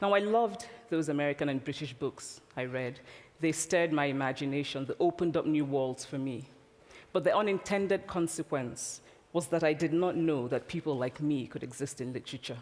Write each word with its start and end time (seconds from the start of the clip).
Now, 0.00 0.14
I 0.14 0.20
loved 0.20 0.66
those 0.90 1.08
American 1.08 1.48
and 1.48 1.62
British 1.62 1.92
books 1.92 2.40
I 2.56 2.64
read. 2.64 3.00
They 3.40 3.52
stirred 3.52 3.92
my 3.92 4.06
imagination, 4.06 4.84
they 4.84 4.94
opened 5.00 5.36
up 5.36 5.46
new 5.46 5.64
worlds 5.64 6.04
for 6.04 6.18
me. 6.18 6.44
But 7.12 7.24
the 7.24 7.36
unintended 7.36 8.06
consequence 8.06 9.00
was 9.32 9.48
that 9.48 9.64
I 9.64 9.72
did 9.72 9.92
not 9.92 10.16
know 10.16 10.48
that 10.48 10.68
people 10.68 10.96
like 10.96 11.20
me 11.20 11.46
could 11.46 11.62
exist 11.62 12.00
in 12.00 12.12
literature. 12.12 12.58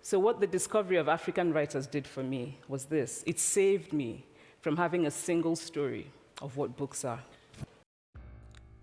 So, 0.00 0.18
what 0.18 0.40
the 0.40 0.46
discovery 0.46 0.96
of 0.96 1.08
African 1.08 1.52
writers 1.52 1.86
did 1.86 2.06
for 2.06 2.22
me 2.22 2.58
was 2.66 2.86
this 2.86 3.22
it 3.26 3.38
saved 3.38 3.92
me 3.92 4.26
from 4.60 4.76
having 4.76 5.06
a 5.06 5.10
single 5.10 5.56
story 5.56 6.10
of 6.40 6.56
what 6.56 6.76
books 6.76 7.04
are. 7.04 7.20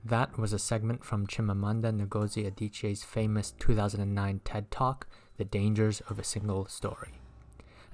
That 0.06 0.38
was 0.38 0.54
a 0.54 0.60
segment 0.60 1.04
from 1.04 1.28
Chimamanda 1.28 1.92
Ngozi 1.92 2.50
Adichie's 2.50 3.04
famous 3.04 3.52
2009 3.60 4.42
TED 4.46 4.72
Talk, 4.72 5.08
The 5.38 5.44
Dangers 5.44 6.02
of 6.10 6.20
a 6.20 6.24
Single 6.24 6.68
Story. 6.68 7.19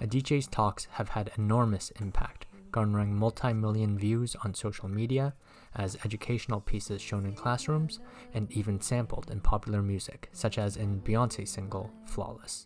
Adichie's 0.01 0.47
talks 0.47 0.87
have 0.91 1.09
had 1.09 1.31
enormous 1.37 1.91
impact, 2.01 2.45
garnering 2.71 3.15
multi 3.15 3.53
million 3.53 3.97
views 3.97 4.35
on 4.43 4.53
social 4.53 4.89
media, 4.89 5.33
as 5.75 5.97
educational 6.03 6.61
pieces 6.61 7.01
shown 7.01 7.25
in 7.25 7.33
classrooms, 7.33 7.99
and 8.33 8.51
even 8.51 8.81
sampled 8.81 9.31
in 9.31 9.39
popular 9.39 9.81
music, 9.81 10.29
such 10.33 10.57
as 10.57 10.75
in 10.75 11.01
Beyonce's 11.01 11.49
single 11.49 11.91
Flawless. 12.05 12.65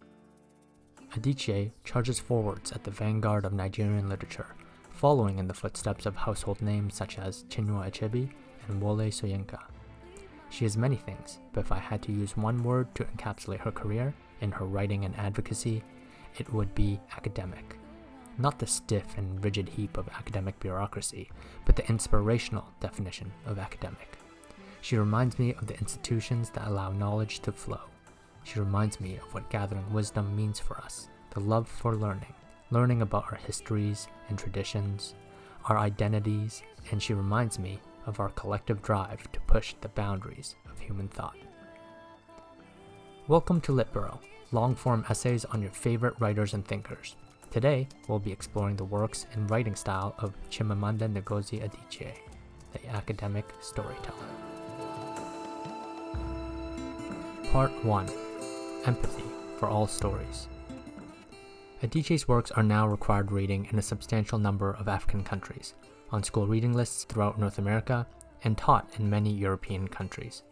Adichie 1.16 1.72
charges 1.84 2.20
forwards 2.20 2.72
at 2.72 2.84
the 2.84 2.92
vanguard 2.92 3.46
of 3.46 3.54
Nigerian 3.54 4.09
literature, 4.09 4.56
following 4.92 5.40
in 5.40 5.48
the 5.48 5.54
footsteps 5.54 6.06
of 6.06 6.16
household 6.16 6.62
names 6.62 6.94
such 6.94 7.18
as 7.18 7.44
Chinua 7.46 7.90
Achebe 7.90 8.30
and 8.68 8.82
Wole 8.82 9.09
Soyinka. 9.12 9.59
She 10.50 10.66
is 10.66 10.78
many 10.78 10.96
things, 10.96 11.40
but 11.54 11.62
if 11.62 11.72
I 11.72 11.80
had 11.80 12.02
to 12.04 12.12
use 12.12 12.36
one 12.36 12.64
word 12.64 12.94
to 12.96 13.06
encapsulate 13.06 13.59
her 13.62 13.72
career 13.72 14.14
in 14.42 14.52
her 14.52 14.66
writing 14.66 15.06
and 15.06 15.16
advocacy, 15.16 15.84
it 16.38 16.52
would 16.54 16.74
be 16.76 17.00
academic. 17.16 17.78
Not 18.38 18.60
the 18.60 18.68
stiff 18.68 19.18
and 19.18 19.44
rigid 19.44 19.68
heap 19.68 19.98
of 19.98 20.08
academic 20.10 20.59
bureaucracy, 20.59 21.30
but 21.66 21.76
the 21.76 21.88
inspirational 21.90 22.66
definition 22.80 23.31
of 23.45 23.59
academic. 23.59 24.17
She 24.81 24.98
reminds 24.98 25.38
me 25.38 25.53
of 25.56 25.68
the 25.68 25.78
institutions 25.78 26.50
that 26.52 26.68
allow 26.68 26.92
knowledge 26.92 27.42
to 27.42 27.52
flow. 27.52 27.81
She 28.44 28.59
reminds 28.59 29.02
me 29.02 29.18
of 29.18 29.34
what 29.34 29.50
gathering 29.50 29.92
wisdom 29.92 30.36
means 30.36 30.59
for 30.59 30.78
us 30.78 31.09
the 31.31 31.40
love 31.40 31.68
for 31.68 31.95
learning, 31.95 32.34
learning 32.72 33.02
about 33.02 33.25
our 33.31 33.38
histories 33.38 34.08
and 34.30 34.40
traditions, 34.40 35.14
our 35.66 35.78
identities, 35.78 36.64
and 36.92 37.03
she 37.03 37.14
reminds 37.14 37.59
me 37.59 37.80
of 38.06 38.20
our 38.20 38.30
collective 38.30 38.81
drive 38.81 39.31
to 39.31 39.40
push 39.42 39.75
the 39.81 39.90
boundaries 39.90 40.56
of 40.72 40.80
human 40.80 41.08
thought. 41.08 41.36
Welcome 43.28 43.62
to 43.62 43.72
Litboro, 43.72 44.20
long 44.52 44.75
form 44.75 45.05
essays 45.09 45.45
on 45.45 45.61
your 45.61 45.72
favorite 45.72 46.16
writers 46.19 46.53
and 46.53 46.66
thinkers. 46.66 47.16
Today, 47.52 47.88
we'll 48.08 48.19
be 48.19 48.31
exploring 48.31 48.75
the 48.75 48.83
works 48.83 49.25
and 49.33 49.50
writing 49.50 49.75
style 49.75 50.16
of 50.19 50.33
Chimamanda 50.50 51.09
Ngozi 51.09 51.64
Adichie, 51.64 52.14
the 52.73 52.88
academic 52.89 53.45
storyteller. 53.59 54.17
Part 57.52 57.72
1 57.83 58.09
Empathy 58.86 59.23
for 59.58 59.67
All 59.67 59.88
Stories. 59.88 60.47
Adichie's 61.81 62.28
works 62.28 62.52
are 62.52 62.63
now 62.63 62.88
required 62.88 63.31
reading 63.31 63.67
in 63.72 63.80
a 63.80 63.81
substantial 63.81 64.38
number 64.38 64.73
of 64.73 64.88
African 64.88 65.23
countries, 65.23 65.73
on 66.11 66.22
school 66.23 66.45
reading 66.45 66.73
lists 66.73 67.06
throughout 67.06 67.39
North 67.39 67.58
America, 67.58 68.06
and 68.44 68.58
taught 68.58 68.88
in 69.00 69.09
many 69.09 69.31
European 69.31 69.88
countries. 69.88 70.44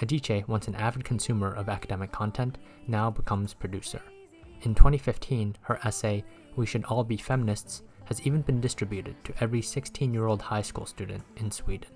Adichie, 0.00 0.46
once 0.48 0.68
an 0.68 0.74
avid 0.74 1.04
consumer 1.04 1.52
of 1.52 1.68
academic 1.68 2.12
content, 2.12 2.58
now 2.86 3.10
becomes 3.10 3.54
producer. 3.54 4.02
In 4.62 4.74
2015, 4.74 5.56
her 5.62 5.78
essay, 5.84 6.24
We 6.56 6.66
Should 6.66 6.84
All 6.84 7.04
Be 7.04 7.16
Feminists, 7.16 7.82
has 8.06 8.20
even 8.26 8.42
been 8.42 8.60
distributed 8.60 9.16
to 9.24 9.34
every 9.40 9.62
16 9.62 10.12
year 10.12 10.26
old 10.26 10.42
high 10.42 10.62
school 10.62 10.86
student 10.86 11.22
in 11.36 11.50
Sweden. 11.50 11.90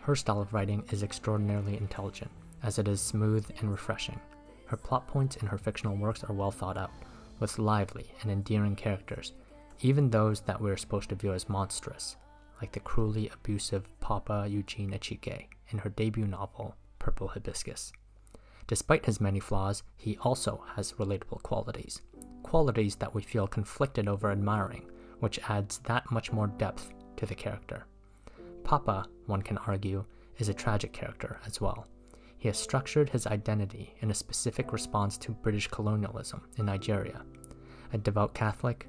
Her 0.00 0.16
style 0.16 0.40
of 0.40 0.52
writing 0.52 0.84
is 0.90 1.02
extraordinarily 1.02 1.76
intelligent, 1.76 2.30
as 2.62 2.78
it 2.78 2.88
is 2.88 3.00
smooth 3.00 3.48
and 3.60 3.70
refreshing. 3.70 4.20
Her 4.66 4.76
plot 4.76 5.06
points 5.06 5.36
in 5.36 5.46
her 5.46 5.58
fictional 5.58 5.96
works 5.96 6.24
are 6.24 6.34
well 6.34 6.50
thought 6.50 6.76
out, 6.76 6.90
with 7.38 7.58
lively 7.58 8.06
and 8.22 8.30
endearing 8.30 8.76
characters, 8.76 9.32
even 9.80 10.10
those 10.10 10.40
that 10.42 10.60
we're 10.60 10.76
supposed 10.76 11.08
to 11.10 11.14
view 11.14 11.32
as 11.32 11.48
monstrous, 11.48 12.16
like 12.62 12.70
the 12.70 12.80
cruelly 12.80 13.28
abusive 13.34 13.88
Papa 13.98 14.46
Eugene 14.48 14.92
Achike 14.92 15.48
in 15.70 15.78
her 15.78 15.90
debut 15.90 16.28
novel, 16.28 16.76
Purple 17.00 17.26
Hibiscus. 17.26 17.92
Despite 18.68 19.04
his 19.04 19.20
many 19.20 19.40
flaws, 19.40 19.82
he 19.96 20.16
also 20.18 20.62
has 20.76 20.92
relatable 20.92 21.42
qualities, 21.42 22.02
qualities 22.44 22.94
that 22.96 23.12
we 23.12 23.20
feel 23.20 23.48
conflicted 23.48 24.06
over 24.06 24.30
admiring, 24.30 24.88
which 25.18 25.40
adds 25.48 25.78
that 25.86 26.08
much 26.12 26.30
more 26.30 26.46
depth 26.46 26.92
to 27.16 27.26
the 27.26 27.34
character. 27.34 27.84
Papa, 28.62 29.06
one 29.26 29.42
can 29.42 29.58
argue, 29.58 30.04
is 30.38 30.48
a 30.48 30.54
tragic 30.54 30.92
character 30.92 31.40
as 31.44 31.60
well. 31.60 31.88
He 32.38 32.46
has 32.46 32.58
structured 32.58 33.10
his 33.10 33.26
identity 33.26 33.92
in 34.02 34.12
a 34.12 34.14
specific 34.14 34.72
response 34.72 35.18
to 35.18 35.32
British 35.32 35.66
colonialism 35.66 36.42
in 36.58 36.66
Nigeria. 36.66 37.22
A 37.92 37.98
devout 37.98 38.34
Catholic, 38.34 38.86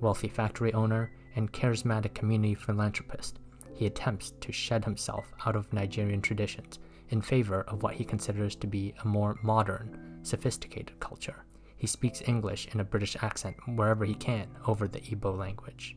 wealthy 0.00 0.28
factory 0.28 0.72
owner, 0.74 1.10
and 1.36 1.52
charismatic 1.52 2.14
community 2.14 2.54
philanthropist, 2.54 3.38
he 3.74 3.86
attempts 3.86 4.32
to 4.40 4.50
shed 4.52 4.84
himself 4.84 5.32
out 5.44 5.54
of 5.54 5.72
Nigerian 5.72 6.22
traditions 6.22 6.78
in 7.10 7.20
favor 7.20 7.62
of 7.68 7.82
what 7.82 7.94
he 7.94 8.04
considers 8.04 8.56
to 8.56 8.66
be 8.66 8.94
a 9.04 9.06
more 9.06 9.38
modern, 9.42 10.18
sophisticated 10.22 10.98
culture. 10.98 11.44
He 11.76 11.86
speaks 11.86 12.22
English 12.26 12.68
in 12.72 12.80
a 12.80 12.84
British 12.84 13.16
accent 13.22 13.56
wherever 13.68 14.04
he 14.04 14.14
can 14.14 14.48
over 14.66 14.88
the 14.88 15.00
Igbo 15.00 15.36
language. 15.38 15.96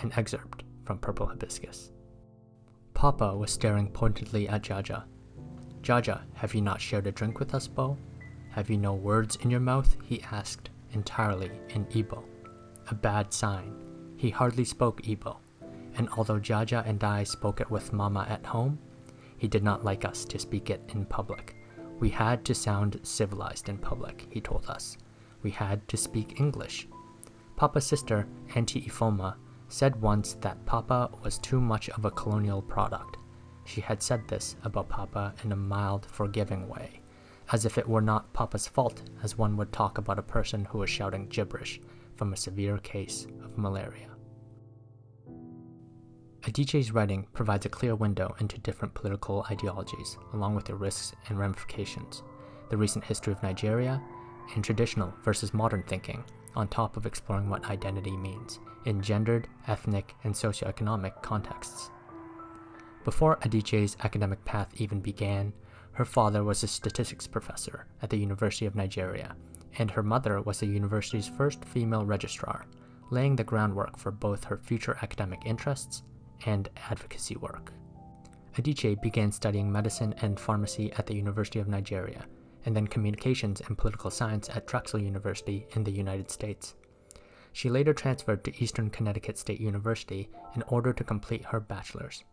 An 0.00 0.12
excerpt 0.16 0.64
from 0.84 0.98
Purple 0.98 1.26
Hibiscus. 1.26 1.92
Papa 2.92 3.36
was 3.36 3.52
staring 3.52 3.88
pointedly 3.88 4.48
at 4.48 4.62
Jaja. 4.62 5.04
Jaja, 5.82 6.22
have 6.34 6.54
you 6.54 6.60
not 6.60 6.80
shared 6.80 7.06
a 7.06 7.12
drink 7.12 7.38
with 7.38 7.54
us, 7.54 7.66
Bo? 7.68 7.96
Have 8.50 8.68
you 8.68 8.76
no 8.76 8.94
words 8.94 9.36
in 9.42 9.50
your 9.50 9.60
mouth? 9.60 9.96
he 10.04 10.22
asked, 10.30 10.70
entirely 10.92 11.50
in 11.70 11.86
Igbo. 11.86 12.24
A 12.90 12.94
bad 12.94 13.32
sign. 13.32 13.74
He 14.22 14.30
hardly 14.30 14.64
spoke 14.64 15.02
Igbo, 15.02 15.38
and 15.96 16.08
although 16.10 16.38
Jaja 16.38 16.86
and 16.86 17.02
I 17.02 17.24
spoke 17.24 17.60
it 17.60 17.68
with 17.68 17.92
Mama 17.92 18.24
at 18.28 18.46
home, 18.46 18.78
he 19.36 19.48
did 19.48 19.64
not 19.64 19.84
like 19.84 20.04
us 20.04 20.24
to 20.26 20.38
speak 20.38 20.70
it 20.70 20.80
in 20.90 21.06
public. 21.06 21.56
We 21.98 22.08
had 22.08 22.44
to 22.44 22.54
sound 22.54 23.00
civilized 23.02 23.68
in 23.68 23.78
public, 23.78 24.28
he 24.30 24.40
told 24.40 24.70
us. 24.70 24.96
We 25.42 25.50
had 25.50 25.88
to 25.88 25.96
speak 25.96 26.38
English. 26.38 26.86
Papa's 27.56 27.84
sister, 27.84 28.28
Auntie 28.54 28.82
Ifeoma, 28.82 29.34
said 29.66 30.00
once 30.00 30.34
that 30.34 30.64
Papa 30.66 31.10
was 31.24 31.38
too 31.38 31.60
much 31.60 31.88
of 31.88 32.04
a 32.04 32.12
colonial 32.12 32.62
product. 32.62 33.16
She 33.64 33.80
had 33.80 34.00
said 34.04 34.28
this 34.28 34.54
about 34.62 34.88
Papa 34.88 35.34
in 35.42 35.50
a 35.50 35.56
mild, 35.56 36.06
forgiving 36.06 36.68
way, 36.68 37.00
as 37.50 37.64
if 37.64 37.76
it 37.76 37.88
were 37.88 38.00
not 38.00 38.32
Papa's 38.34 38.68
fault, 38.68 39.02
as 39.20 39.36
one 39.36 39.56
would 39.56 39.72
talk 39.72 39.98
about 39.98 40.20
a 40.20 40.22
person 40.22 40.64
who 40.66 40.78
was 40.78 40.90
shouting 40.90 41.26
gibberish 41.26 41.80
from 42.14 42.32
a 42.32 42.36
severe 42.36 42.78
case 42.78 43.26
of 43.42 43.58
malaria. 43.58 44.11
Adichie's 46.44 46.90
writing 46.90 47.24
provides 47.32 47.66
a 47.66 47.68
clear 47.68 47.94
window 47.94 48.34
into 48.40 48.58
different 48.58 48.94
political 48.94 49.46
ideologies, 49.48 50.18
along 50.32 50.56
with 50.56 50.64
their 50.64 50.76
risks 50.76 51.12
and 51.28 51.38
ramifications, 51.38 52.24
the 52.68 52.76
recent 52.76 53.04
history 53.04 53.32
of 53.32 53.42
Nigeria, 53.44 54.02
and 54.56 54.64
traditional 54.64 55.14
versus 55.22 55.54
modern 55.54 55.84
thinking, 55.84 56.24
on 56.56 56.66
top 56.66 56.96
of 56.96 57.06
exploring 57.06 57.48
what 57.48 57.64
identity 57.70 58.16
means 58.16 58.58
in 58.86 59.00
gendered, 59.00 59.46
ethnic, 59.68 60.16
and 60.24 60.34
socioeconomic 60.34 61.22
contexts. 61.22 61.90
Before 63.04 63.38
Adichie's 63.42 63.96
academic 64.02 64.44
path 64.44 64.68
even 64.74 65.00
began, 65.00 65.52
her 65.92 66.04
father 66.04 66.42
was 66.42 66.64
a 66.64 66.68
statistics 66.68 67.28
professor 67.28 67.86
at 68.02 68.10
the 68.10 68.18
University 68.18 68.66
of 68.66 68.74
Nigeria, 68.74 69.36
and 69.78 69.92
her 69.92 70.02
mother 70.02 70.40
was 70.42 70.58
the 70.58 70.66
university's 70.66 71.28
first 71.28 71.64
female 71.64 72.04
registrar, 72.04 72.66
laying 73.10 73.36
the 73.36 73.44
groundwork 73.44 73.96
for 73.96 74.10
both 74.10 74.42
her 74.44 74.56
future 74.56 74.98
academic 75.02 75.40
interests 75.44 76.02
and 76.46 76.68
advocacy 76.90 77.36
work. 77.36 77.72
Adichie 78.56 79.00
began 79.00 79.32
studying 79.32 79.70
medicine 79.72 80.14
and 80.20 80.38
pharmacy 80.38 80.92
at 80.92 81.06
the 81.06 81.14
University 81.14 81.58
of 81.58 81.68
Nigeria, 81.68 82.26
and 82.64 82.76
then 82.76 82.86
communications 82.86 83.60
and 83.62 83.78
political 83.78 84.10
science 84.10 84.48
at 84.50 84.66
Drexel 84.66 85.00
University 85.00 85.66
in 85.74 85.84
the 85.84 85.90
United 85.90 86.30
States. 86.30 86.74
She 87.52 87.70
later 87.70 87.92
transferred 87.92 88.44
to 88.44 88.62
Eastern 88.62 88.90
Connecticut 88.90 89.38
State 89.38 89.60
University 89.60 90.30
in 90.54 90.62
order 90.68 90.92
to 90.92 91.04
complete 91.04 91.46
her 91.46 91.60
bachelor's. 91.60 92.24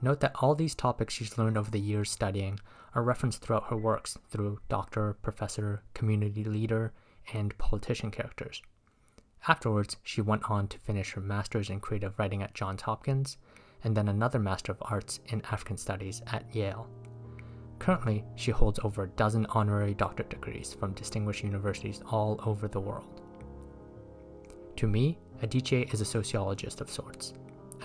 Note 0.00 0.20
that 0.20 0.36
all 0.40 0.54
these 0.54 0.74
topics 0.74 1.14
she's 1.14 1.38
learned 1.38 1.58
over 1.58 1.70
the 1.70 1.80
years 1.80 2.10
studying 2.10 2.60
are 2.94 3.02
referenced 3.02 3.42
throughout 3.42 3.68
her 3.68 3.76
works 3.76 4.16
through 4.28 4.60
doctor, 4.68 5.16
professor, 5.22 5.82
community 5.94 6.44
leader, 6.44 6.92
and 7.32 7.56
politician 7.58 8.10
characters. 8.10 8.62
Afterwards, 9.46 9.96
she 10.02 10.20
went 10.20 10.50
on 10.50 10.68
to 10.68 10.78
finish 10.78 11.12
her 11.12 11.20
master's 11.20 11.70
in 11.70 11.80
creative 11.80 12.18
writing 12.18 12.42
at 12.42 12.54
Johns 12.54 12.82
Hopkins, 12.82 13.38
and 13.84 13.96
then 13.96 14.08
another 14.08 14.38
Master 14.38 14.72
of 14.72 14.78
Arts 14.82 15.20
in 15.26 15.42
African 15.50 15.76
Studies 15.76 16.22
at 16.26 16.54
Yale. 16.54 16.88
Currently, 17.78 18.24
she 18.34 18.50
holds 18.50 18.80
over 18.82 19.04
a 19.04 19.08
dozen 19.10 19.46
honorary 19.46 19.94
doctorate 19.94 20.30
degrees 20.30 20.74
from 20.78 20.92
distinguished 20.94 21.44
universities 21.44 22.02
all 22.10 22.40
over 22.44 22.66
the 22.66 22.80
world. 22.80 23.22
To 24.76 24.86
me, 24.86 25.18
Adichie 25.42 25.92
is 25.92 26.00
a 26.00 26.04
sociologist 26.04 26.80
of 26.80 26.90
sorts, 26.90 27.34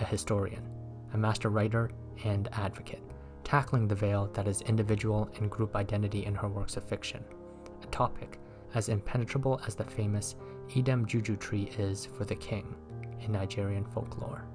a 0.00 0.04
historian, 0.04 0.68
a 1.12 1.18
master 1.18 1.48
writer, 1.48 1.90
and 2.24 2.48
advocate, 2.52 3.02
tackling 3.44 3.86
the 3.86 3.94
veil 3.94 4.28
that 4.34 4.48
is 4.48 4.62
individual 4.62 5.30
and 5.36 5.50
group 5.50 5.76
identity 5.76 6.24
in 6.26 6.34
her 6.34 6.48
works 6.48 6.76
of 6.76 6.84
fiction, 6.84 7.24
a 7.82 7.86
topic 7.86 8.38
as 8.74 8.88
impenetrable 8.88 9.60
as 9.66 9.74
the 9.74 9.84
famous 9.84 10.34
Idem 10.76 11.06
Juju 11.06 11.36
tree 11.36 11.70
is 11.78 12.06
for 12.06 12.24
the 12.24 12.34
king 12.34 12.74
in 13.20 13.32
Nigerian 13.32 13.84
folklore. 13.84 14.46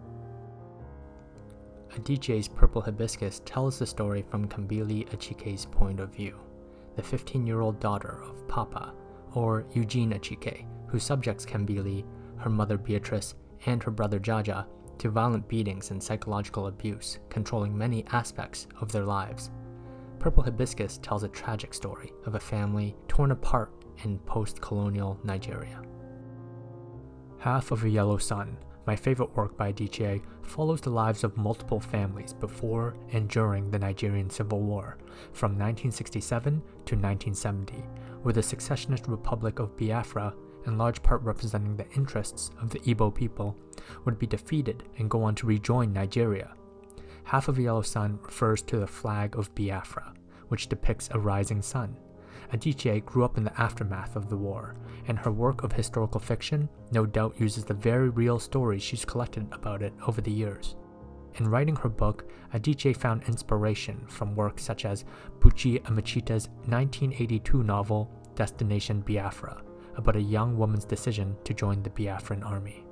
Adichie's 1.99 2.47
Purple 2.47 2.81
Hibiscus 2.81 3.41
tells 3.43 3.77
the 3.77 3.85
story 3.85 4.23
from 4.29 4.47
Kambili 4.47 5.05
Achike's 5.09 5.65
point 5.65 5.99
of 5.99 6.13
view, 6.15 6.39
the 6.95 7.03
15 7.03 7.45
year 7.45 7.59
old 7.59 7.79
daughter 7.81 8.21
of 8.23 8.47
Papa, 8.47 8.93
or 9.33 9.65
Eugene 9.73 10.13
Achike, 10.13 10.65
who 10.87 10.97
subjects 10.97 11.45
Kambili, 11.45 12.05
her 12.37 12.49
mother 12.49 12.77
Beatrice, 12.77 13.35
and 13.65 13.83
her 13.83 13.91
brother 13.91 14.17
Jaja 14.17 14.65
to 14.97 15.09
violent 15.09 15.47
beatings 15.49 15.91
and 15.91 16.01
psychological 16.01 16.67
abuse, 16.67 17.19
controlling 17.29 17.77
many 17.77 18.05
aspects 18.11 18.67
of 18.79 18.91
their 18.93 19.05
lives. 19.05 19.51
Purple 20.19 20.43
Hibiscus 20.43 20.99
tells 20.99 21.23
a 21.23 21.29
tragic 21.29 21.73
story 21.73 22.13
of 22.25 22.35
a 22.35 22.39
family 22.39 22.95
torn 23.09 23.31
apart 23.31 23.73
in 24.03 24.19
post 24.19 24.61
colonial 24.61 25.19
Nigeria. 25.25 25.81
Half 27.39 27.71
of 27.71 27.83
a 27.83 27.89
Yellow 27.89 28.17
Sun 28.17 28.57
my 28.89 28.95
favorite 28.95 29.37
work 29.37 29.55
by 29.55 29.71
Adichie 29.71 30.19
follows 30.41 30.81
the 30.81 30.89
lives 30.89 31.23
of 31.23 31.37
multiple 31.37 31.79
families 31.79 32.33
before 32.33 32.95
and 33.11 33.29
during 33.29 33.69
the 33.69 33.77
Nigerian 33.77 34.31
Civil 34.31 34.61
War, 34.61 34.97
from 35.31 35.51
1967 35.51 36.53
to 36.87 36.95
1970, 36.95 37.75
where 38.23 38.33
the 38.33 38.41
secessionist 38.41 39.05
Republic 39.07 39.59
of 39.59 39.77
Biafra, 39.77 40.33
in 40.65 40.79
large 40.79 41.03
part 41.03 41.21
representing 41.21 41.77
the 41.77 41.87
interests 41.91 42.49
of 42.59 42.71
the 42.71 42.79
Igbo 42.79 43.13
people, 43.13 43.55
would 44.05 44.17
be 44.17 44.25
defeated 44.25 44.81
and 44.97 45.07
go 45.07 45.21
on 45.21 45.35
to 45.35 45.45
rejoin 45.45 45.93
Nigeria. 45.93 46.55
Half 47.25 47.47
of 47.47 47.59
Yellow 47.59 47.83
Sun 47.83 48.17
refers 48.23 48.63
to 48.63 48.79
the 48.79 48.87
flag 48.87 49.37
of 49.37 49.53
Biafra, 49.53 50.15
which 50.47 50.65
depicts 50.67 51.09
a 51.11 51.19
rising 51.19 51.61
sun. 51.61 51.95
Adichie 52.51 53.05
grew 53.05 53.23
up 53.23 53.37
in 53.37 53.43
the 53.43 53.61
aftermath 53.61 54.15
of 54.15 54.29
the 54.29 54.37
war, 54.37 54.75
and 55.07 55.19
her 55.19 55.31
work 55.31 55.63
of 55.63 55.71
historical 55.71 56.19
fiction 56.19 56.67
no 56.91 57.05
doubt 57.05 57.39
uses 57.39 57.63
the 57.63 57.73
very 57.73 58.09
real 58.09 58.39
stories 58.39 58.81
she's 58.81 59.05
collected 59.05 59.47
about 59.51 59.81
it 59.81 59.93
over 60.07 60.21
the 60.21 60.31
years. 60.31 60.75
In 61.35 61.47
writing 61.47 61.75
her 61.75 61.89
book, 61.89 62.29
Adichie 62.53 62.97
found 62.97 63.23
inspiration 63.23 64.03
from 64.07 64.35
works 64.35 64.63
such 64.63 64.83
as 64.85 65.05
Buchi 65.39 65.81
Emecheta's 65.83 66.49
1982 66.65 67.63
novel 67.63 68.11
Destination 68.35 69.01
Biafra, 69.01 69.61
about 69.95 70.15
a 70.15 70.21
young 70.21 70.57
woman's 70.57 70.85
decision 70.85 71.35
to 71.43 71.53
join 71.53 71.83
the 71.83 71.89
Biafran 71.91 72.43
army. 72.43 72.83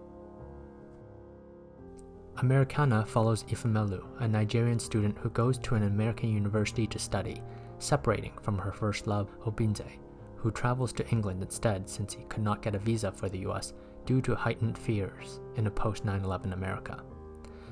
Americanah 2.37 3.07
follows 3.07 3.43
Ifemelu, 3.45 4.03
a 4.19 4.27
Nigerian 4.27 4.77
student 4.77 5.17
who 5.17 5.29
goes 5.31 5.57
to 5.57 5.73
an 5.73 5.83
American 5.83 6.29
university 6.29 6.85
to 6.85 6.99
study 6.99 7.41
separating 7.79 8.33
from 8.41 8.57
her 8.57 8.71
first 8.71 9.07
love, 9.07 9.29
Obinze, 9.45 9.99
who 10.35 10.51
travels 10.51 10.93
to 10.93 11.07
England 11.09 11.41
instead 11.41 11.89
since 11.89 12.13
he 12.13 12.23
could 12.25 12.43
not 12.43 12.61
get 12.61 12.75
a 12.75 12.79
visa 12.79 13.11
for 13.11 13.29
the 13.29 13.39
US 13.39 13.73
due 14.05 14.21
to 14.21 14.35
heightened 14.35 14.77
fears 14.77 15.39
in 15.55 15.67
a 15.67 15.71
post 15.71 16.05
9 16.05 16.23
11 16.23 16.53
America. 16.53 17.03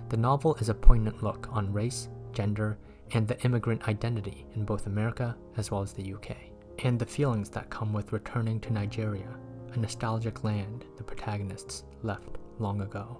The 0.09 0.17
novel 0.17 0.55
is 0.55 0.69
a 0.69 0.73
poignant 0.73 1.23
look 1.23 1.47
on 1.51 1.73
race, 1.73 2.09
gender, 2.31 2.77
and 3.13 3.27
the 3.27 3.41
immigrant 3.43 3.87
identity 3.87 4.45
in 4.55 4.65
both 4.65 4.87
America 4.87 5.35
as 5.57 5.71
well 5.71 5.81
as 5.81 5.93
the 5.93 6.13
UK, 6.13 6.35
and 6.79 6.99
the 6.99 7.05
feelings 7.05 7.49
that 7.49 7.69
come 7.69 7.93
with 7.93 8.11
returning 8.11 8.59
to 8.61 8.73
Nigeria, 8.73 9.29
a 9.73 9.77
nostalgic 9.77 10.43
land 10.43 10.85
the 10.97 11.03
protagonists 11.03 11.83
left 12.03 12.37
long 12.59 12.81
ago. 12.81 13.19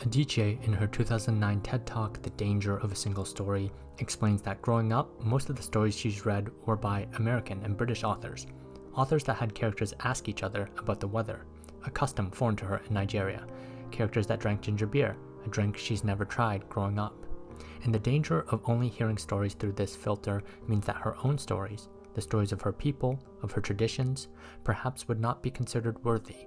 Adichie, 0.00 0.62
in 0.66 0.74
her 0.74 0.86
2009 0.86 1.60
TED 1.62 1.86
Talk, 1.86 2.20
The 2.20 2.30
Danger 2.30 2.76
of 2.76 2.92
a 2.92 2.96
Single 2.96 3.24
Story, 3.24 3.72
explains 3.98 4.42
that 4.42 4.60
growing 4.60 4.92
up, 4.92 5.08
most 5.24 5.48
of 5.48 5.56
the 5.56 5.62
stories 5.62 5.96
she's 5.96 6.26
read 6.26 6.50
were 6.66 6.76
by 6.76 7.08
American 7.14 7.62
and 7.64 7.76
British 7.76 8.04
authors, 8.04 8.46
authors 8.94 9.24
that 9.24 9.36
had 9.36 9.54
characters 9.54 9.94
ask 10.00 10.28
each 10.28 10.42
other 10.42 10.68
about 10.78 11.00
the 11.00 11.08
weather, 11.08 11.46
a 11.86 11.90
custom 11.90 12.30
foreign 12.30 12.56
to 12.56 12.66
her 12.66 12.82
in 12.86 12.94
Nigeria, 12.94 13.46
characters 13.90 14.26
that 14.26 14.38
drank 14.38 14.60
ginger 14.60 14.86
beer, 14.86 15.16
a 15.46 15.48
drink 15.48 15.78
she's 15.78 16.04
never 16.04 16.26
tried 16.26 16.68
growing 16.68 16.98
up. 16.98 17.14
And 17.84 17.94
the 17.94 17.98
danger 17.98 18.44
of 18.50 18.60
only 18.66 18.88
hearing 18.88 19.16
stories 19.16 19.54
through 19.54 19.72
this 19.72 19.96
filter 19.96 20.42
means 20.68 20.84
that 20.86 20.96
her 20.96 21.16
own 21.24 21.38
stories, 21.38 21.88
the 22.14 22.20
stories 22.20 22.52
of 22.52 22.60
her 22.60 22.72
people, 22.72 23.18
of 23.42 23.50
her 23.52 23.62
traditions, 23.62 24.28
perhaps 24.62 25.08
would 25.08 25.20
not 25.20 25.42
be 25.42 25.50
considered 25.50 26.04
worthy. 26.04 26.46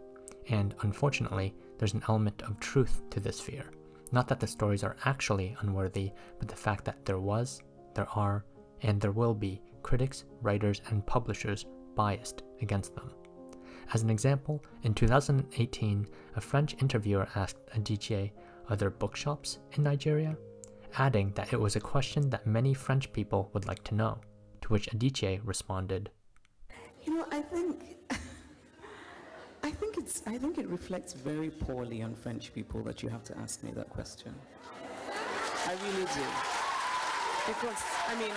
And 0.49 0.75
unfortunately, 0.81 1.55
there's 1.79 1.95
an 1.95 2.03
element 2.07 2.43
of 2.43 2.59
truth 2.59 3.01
to 3.09 3.19
this 3.19 3.39
fear. 3.39 3.63
Not 4.11 4.27
that 4.27 4.39
the 4.39 4.45
stories 4.45 4.83
are 4.83 4.97
actually 5.05 5.55
unworthy, 5.61 6.11
but 6.37 6.47
the 6.47 6.55
fact 6.55 6.85
that 6.85 7.05
there 7.05 7.19
was, 7.19 7.61
there 7.95 8.07
are, 8.09 8.45
and 8.83 9.01
there 9.01 9.11
will 9.11 9.33
be 9.33 9.61
critics, 9.81 10.25
writers, 10.41 10.81
and 10.89 11.05
publishers 11.05 11.65
biased 11.95 12.43
against 12.61 12.93
them. 12.93 13.11
As 13.93 14.03
an 14.03 14.09
example, 14.11 14.63
in 14.83 14.93
2018, 14.93 16.07
a 16.35 16.41
French 16.41 16.75
interviewer 16.79 17.27
asked 17.35 17.65
Adichie, 17.75 18.31
Are 18.69 18.75
there 18.75 18.91
bookshops 18.91 19.57
in 19.73 19.83
Nigeria? 19.83 20.37
adding 20.97 21.31
that 21.33 21.53
it 21.53 21.59
was 21.59 21.75
a 21.75 21.79
question 21.79 22.29
that 22.29 22.47
many 22.47 22.73
French 22.73 23.11
people 23.13 23.49
would 23.53 23.67
like 23.67 23.83
to 23.83 23.95
know, 23.95 24.19
to 24.61 24.69
which 24.69 24.89
Adichie 24.89 25.39
responded, 25.43 26.09
You 27.03 27.15
know, 27.15 27.25
I 27.31 27.41
think 27.41 27.97
think 29.79 29.97
it's 29.97 30.21
I 30.27 30.37
think 30.37 30.57
it 30.57 30.67
reflects 30.67 31.13
very 31.13 31.49
poorly 31.49 32.01
on 32.01 32.13
French 32.13 32.53
people 32.53 32.83
that 32.83 33.01
you 33.01 33.09
have 33.09 33.23
to 33.25 33.37
ask 33.37 33.63
me 33.63 33.71
that 33.71 33.89
question. 33.89 34.33
I 35.65 35.73
really 35.85 36.05
do. 36.19 36.25
Because 37.47 37.81
I 38.07 38.15
mean 38.19 38.35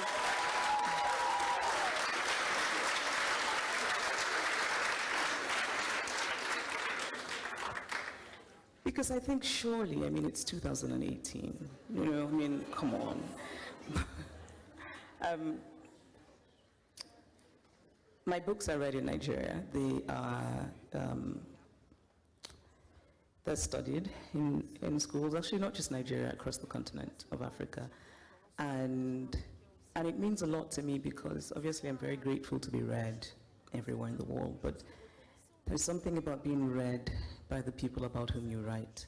Because 8.84 9.10
I 9.10 9.18
think 9.18 9.42
surely, 9.42 10.04
I 10.06 10.10
mean, 10.10 10.26
it's 10.26 10.44
2018. 10.44 11.68
You 11.94 12.04
know, 12.04 12.26
I 12.26 12.30
mean, 12.30 12.62
come 12.72 12.94
on. 12.94 13.22
um, 15.22 15.58
my 18.24 18.38
books 18.38 18.68
are 18.68 18.78
read 18.78 18.94
in 18.94 19.06
Nigeria. 19.06 19.62
They 19.72 20.02
are 20.08 20.70
um, 20.94 21.40
they're 23.44 23.56
studied 23.56 24.08
in, 24.34 24.62
in 24.82 25.00
schools, 25.00 25.34
actually 25.34 25.58
not 25.58 25.74
just 25.74 25.90
Nigeria, 25.90 26.30
across 26.30 26.58
the 26.58 26.66
continent 26.66 27.24
of 27.32 27.42
Africa. 27.42 27.90
And, 28.58 29.36
and 29.96 30.06
it 30.06 30.18
means 30.18 30.42
a 30.42 30.46
lot 30.46 30.70
to 30.72 30.82
me 30.82 30.98
because 30.98 31.52
obviously 31.56 31.88
I'm 31.88 31.98
very 31.98 32.16
grateful 32.16 32.60
to 32.60 32.70
be 32.70 32.82
read 32.82 33.26
everywhere 33.74 34.08
in 34.08 34.16
the 34.16 34.24
world, 34.24 34.58
but 34.62 34.84
there's 35.66 35.82
something 35.82 36.18
about 36.18 36.44
being 36.44 36.72
read 36.72 37.10
by 37.48 37.60
the 37.60 37.72
people 37.72 38.04
about 38.04 38.30
whom 38.30 38.48
you 38.48 38.60
write. 38.60 39.06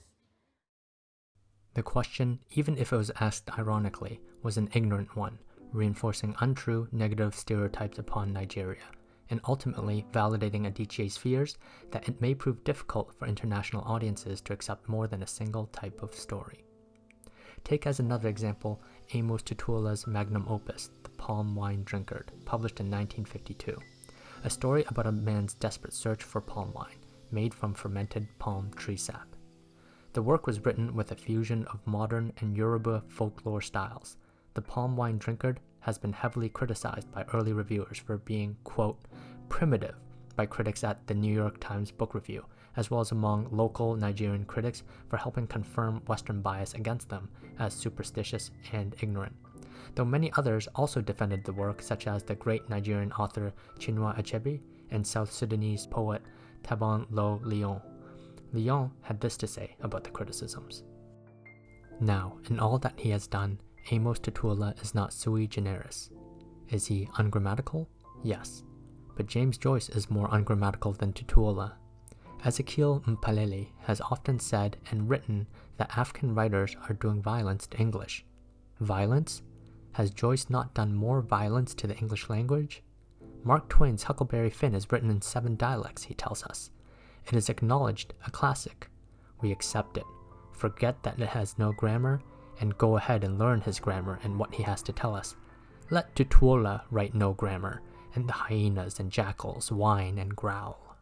The 1.74 1.82
question, 1.82 2.40
even 2.52 2.76
if 2.76 2.92
it 2.92 2.96
was 2.96 3.12
asked 3.20 3.50
ironically, 3.56 4.20
was 4.42 4.56
an 4.56 4.68
ignorant 4.74 5.16
one, 5.16 5.38
reinforcing 5.72 6.34
untrue 6.40 6.88
negative 6.90 7.34
stereotypes 7.34 7.98
upon 7.98 8.32
Nigeria 8.32 8.82
and 9.30 9.40
ultimately 9.46 10.04
validating 10.12 10.66
Adichie's 10.66 11.16
fears 11.16 11.56
that 11.90 12.08
it 12.08 12.20
may 12.20 12.34
prove 12.34 12.64
difficult 12.64 13.14
for 13.14 13.26
international 13.26 13.82
audiences 13.84 14.40
to 14.42 14.52
accept 14.52 14.88
more 14.88 15.06
than 15.06 15.22
a 15.22 15.26
single 15.26 15.66
type 15.66 16.02
of 16.02 16.14
story. 16.14 16.64
Take 17.64 17.86
as 17.86 18.00
another 18.00 18.28
example 18.28 18.82
Amos 19.14 19.42
Tutuola's 19.42 20.06
magnum 20.06 20.46
opus, 20.48 20.90
The 21.02 21.10
Palm 21.10 21.54
Wine 21.54 21.84
Drinkard, 21.84 22.28
published 22.44 22.80
in 22.80 22.90
1952, 22.90 23.78
a 24.44 24.50
story 24.50 24.84
about 24.88 25.06
a 25.06 25.12
man's 25.12 25.54
desperate 25.54 25.94
search 25.94 26.22
for 26.22 26.40
palm 26.42 26.72
wine, 26.74 26.98
made 27.30 27.54
from 27.54 27.72
fermented 27.72 28.28
palm 28.38 28.70
tree 28.76 28.96
sap. 28.96 29.34
The 30.12 30.22
work 30.22 30.46
was 30.46 30.64
written 30.64 30.94
with 30.94 31.10
a 31.10 31.16
fusion 31.16 31.64
of 31.72 31.86
modern 31.86 32.32
and 32.38 32.56
Yoruba 32.56 33.02
folklore 33.08 33.62
styles. 33.62 34.16
The 34.54 34.62
Palm 34.62 34.96
Wine 34.96 35.18
Drinkard 35.18 35.56
has 35.84 35.98
been 35.98 36.12
heavily 36.12 36.48
criticized 36.48 37.10
by 37.12 37.24
early 37.34 37.52
reviewers 37.52 37.98
for 37.98 38.16
being, 38.16 38.56
quote, 38.64 38.98
primitive 39.50 39.96
by 40.34 40.46
critics 40.46 40.82
at 40.82 41.06
the 41.06 41.14
New 41.14 41.32
York 41.32 41.60
Times 41.60 41.90
Book 41.90 42.14
Review, 42.14 42.44
as 42.76 42.90
well 42.90 43.00
as 43.00 43.12
among 43.12 43.48
local 43.50 43.94
Nigerian 43.94 44.46
critics 44.46 44.82
for 45.08 45.18
helping 45.18 45.46
confirm 45.46 46.00
Western 46.06 46.40
bias 46.40 46.72
against 46.72 47.10
them 47.10 47.28
as 47.58 47.74
superstitious 47.74 48.50
and 48.72 48.96
ignorant. 49.02 49.36
Though 49.94 50.06
many 50.06 50.32
others 50.38 50.68
also 50.74 51.02
defended 51.02 51.44
the 51.44 51.52
work, 51.52 51.82
such 51.82 52.06
as 52.06 52.22
the 52.22 52.34
great 52.34 52.68
Nigerian 52.70 53.12
author 53.12 53.52
Chinua 53.78 54.18
Achebe 54.18 54.60
and 54.90 55.06
South 55.06 55.30
Sudanese 55.30 55.86
poet 55.86 56.22
Taban 56.62 57.06
Lo 57.10 57.40
Liyong. 57.44 57.82
Liyong 58.54 58.90
had 59.02 59.20
this 59.20 59.36
to 59.36 59.46
say 59.46 59.76
about 59.82 60.02
the 60.02 60.10
criticisms. 60.10 60.82
Now, 62.00 62.38
in 62.48 62.58
all 62.58 62.78
that 62.78 62.98
he 62.98 63.10
has 63.10 63.26
done, 63.26 63.60
Amos 63.90 64.18
Tutuola 64.18 64.80
is 64.82 64.94
not 64.94 65.12
sui 65.12 65.46
generis. 65.46 66.10
Is 66.70 66.86
he 66.86 67.08
ungrammatical? 67.18 67.88
Yes. 68.22 68.62
But 69.16 69.26
James 69.26 69.58
Joyce 69.58 69.90
is 69.90 70.10
more 70.10 70.28
ungrammatical 70.32 70.92
than 70.92 71.12
Tutuola. 71.12 71.72
Ezekiel 72.44 73.02
Mphahlele 73.06 73.68
has 73.82 74.00
often 74.00 74.38
said 74.38 74.76
and 74.90 75.08
written 75.08 75.46
that 75.76 75.96
African 75.96 76.34
writers 76.34 76.76
are 76.88 76.94
doing 76.94 77.22
violence 77.22 77.66
to 77.68 77.78
English. 77.78 78.24
Violence? 78.80 79.42
Has 79.92 80.10
Joyce 80.10 80.50
not 80.50 80.74
done 80.74 80.94
more 80.94 81.20
violence 81.20 81.74
to 81.74 81.86
the 81.86 81.96
English 81.96 82.28
language? 82.28 82.82
Mark 83.44 83.68
Twain's 83.68 84.04
Huckleberry 84.04 84.50
Finn 84.50 84.74
is 84.74 84.90
written 84.90 85.10
in 85.10 85.20
seven 85.20 85.56
dialects, 85.56 86.04
he 86.04 86.14
tells 86.14 86.42
us. 86.44 86.70
It 87.26 87.34
is 87.34 87.48
acknowledged 87.48 88.14
a 88.26 88.30
classic. 88.30 88.88
We 89.40 89.52
accept 89.52 89.98
it, 89.98 90.04
forget 90.52 91.02
that 91.02 91.20
it 91.20 91.28
has 91.28 91.58
no 91.58 91.72
grammar, 91.72 92.22
and 92.60 92.78
go 92.78 92.96
ahead 92.96 93.24
and 93.24 93.38
learn 93.38 93.60
his 93.60 93.80
grammar 93.80 94.18
and 94.22 94.38
what 94.38 94.54
he 94.54 94.62
has 94.62 94.82
to 94.82 94.92
tell 94.92 95.14
us. 95.14 95.36
Let 95.90 96.14
Tutuola 96.14 96.82
write 96.90 97.14
no 97.14 97.32
grammar, 97.32 97.82
and 98.14 98.28
the 98.28 98.32
hyenas 98.32 99.00
and 99.00 99.10
jackals 99.10 99.70
whine 99.70 100.18
and 100.18 100.34
growl. 100.34 100.96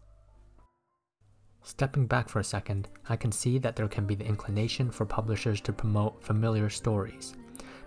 Stepping 1.63 2.07
back 2.07 2.29
for 2.29 2.41
a 2.41 2.45
second, 2.45 2.89
I 3.09 3.17
can 3.17 3.31
see 3.31 3.59
that 3.59 3.77
there 3.77 3.89
can 3.89 4.07
be 4.07 4.17
the 4.17 4.27
inclination 4.27 4.91
for 4.91 5.07
publishers 5.07 5.61
to 5.61 5.73
promote 5.73 6.23
familiar 6.25 6.69
stories. 6.69 7.35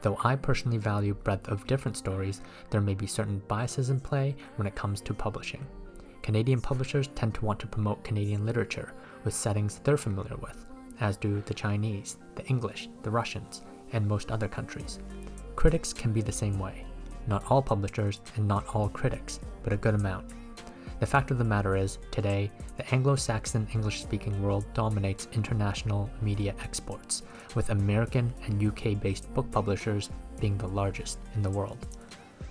Though 0.02 0.18
I 0.24 0.36
personally 0.36 0.78
value 0.78 1.14
breadth 1.14 1.50
of 1.50 1.68
different 1.68 1.98
stories, 1.98 2.42
there 2.70 2.80
may 2.80 2.94
be 2.94 3.08
certain 3.08 3.42
biases 3.48 3.90
in 3.90 4.00
play 4.00 4.36
when 4.56 4.68
it 4.68 4.76
comes 4.76 5.02
to 5.02 5.14
publishing. 5.14 5.66
Canadian 6.22 6.62
publishers 6.62 7.10
tend 7.16 7.34
to 7.36 7.46
want 7.46 7.60
to 7.60 7.68
promote 7.68 8.04
Canadian 8.04 8.46
literature 8.46 8.94
with 9.24 9.34
settings 9.34 9.80
they're 9.84 9.98
familiar 9.98 10.38
with, 10.38 10.66
as 11.00 11.18
do 11.18 11.42
the 11.46 11.54
Chinese, 11.54 12.18
the 12.36 12.46
English, 12.48 12.90
the 13.04 13.12
Russians, 13.12 13.62
and 13.94 14.08
most 14.08 14.32
other 14.32 14.48
countries. 14.48 15.00
Critics 15.56 15.94
can 15.94 16.12
be 16.12 16.22
the 16.22 16.32
same 16.32 16.60
way. 16.60 16.86
Not 17.28 17.46
all 17.50 17.62
publishers 17.62 18.22
and 18.36 18.48
not 18.48 18.66
all 18.76 18.90
critics, 18.90 19.40
but 19.64 19.74
a 19.74 19.78
good 19.78 19.96
amount. 19.96 20.26
The 21.00 21.06
fact 21.06 21.30
of 21.32 21.38
the 21.38 21.44
matter 21.44 21.76
is, 21.76 21.98
today, 22.10 22.50
the 22.78 22.94
Anglo 22.94 23.16
Saxon 23.16 23.68
English 23.74 24.02
speaking 24.02 24.42
world 24.42 24.66
dominates 24.74 25.28
international 25.34 26.10
media 26.22 26.56
exports, 26.64 27.24
with 27.54 27.70
American 27.70 28.34
and 28.46 28.64
UK 28.64 29.00
based 29.02 29.34
book 29.34 29.50
publishers 29.52 30.10
being 30.40 30.58
the 30.58 30.68
largest 30.68 31.20
in 31.36 31.42
the 31.42 31.50
world. 31.50 31.78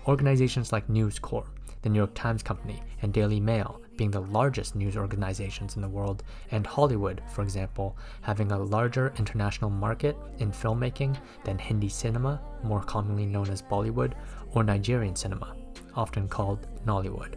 Organizations 0.07 0.73
like 0.73 0.89
News 0.91 1.19
Corp, 1.19 1.49
the 1.83 1.89
New 1.89 1.99
York 1.99 2.15
Times 2.15 2.43
Company, 2.43 2.83
and 3.01 3.13
Daily 3.13 3.41
Mail 3.41 3.81
being 3.97 4.11
the 4.11 4.21
largest 4.21 4.75
news 4.75 4.97
organizations 4.97 5.77
in 5.77 5.83
the 5.83 5.89
world, 5.89 6.23
and 6.51 6.67
Hollywood, 6.67 7.23
for 7.29 7.43
example, 7.43 7.97
having 8.23 8.53
a 8.53 8.59
larger 8.59 9.13
international 9.19 9.71
market 9.71 10.17
in 10.39 10.51
filmmaking 10.51 11.17
than 11.45 11.59
Hindi 11.59 11.89
cinema, 11.89 12.41
more 12.63 12.83
commonly 12.83 13.27
known 13.27 13.51
as 13.51 13.63
Bollywood, 13.63 14.15
or 14.53 14.65
Nigerian 14.65 15.17
cinema, 15.17 15.57
often 15.95 16.29
called 16.29 16.67
Nollywood 16.87 17.37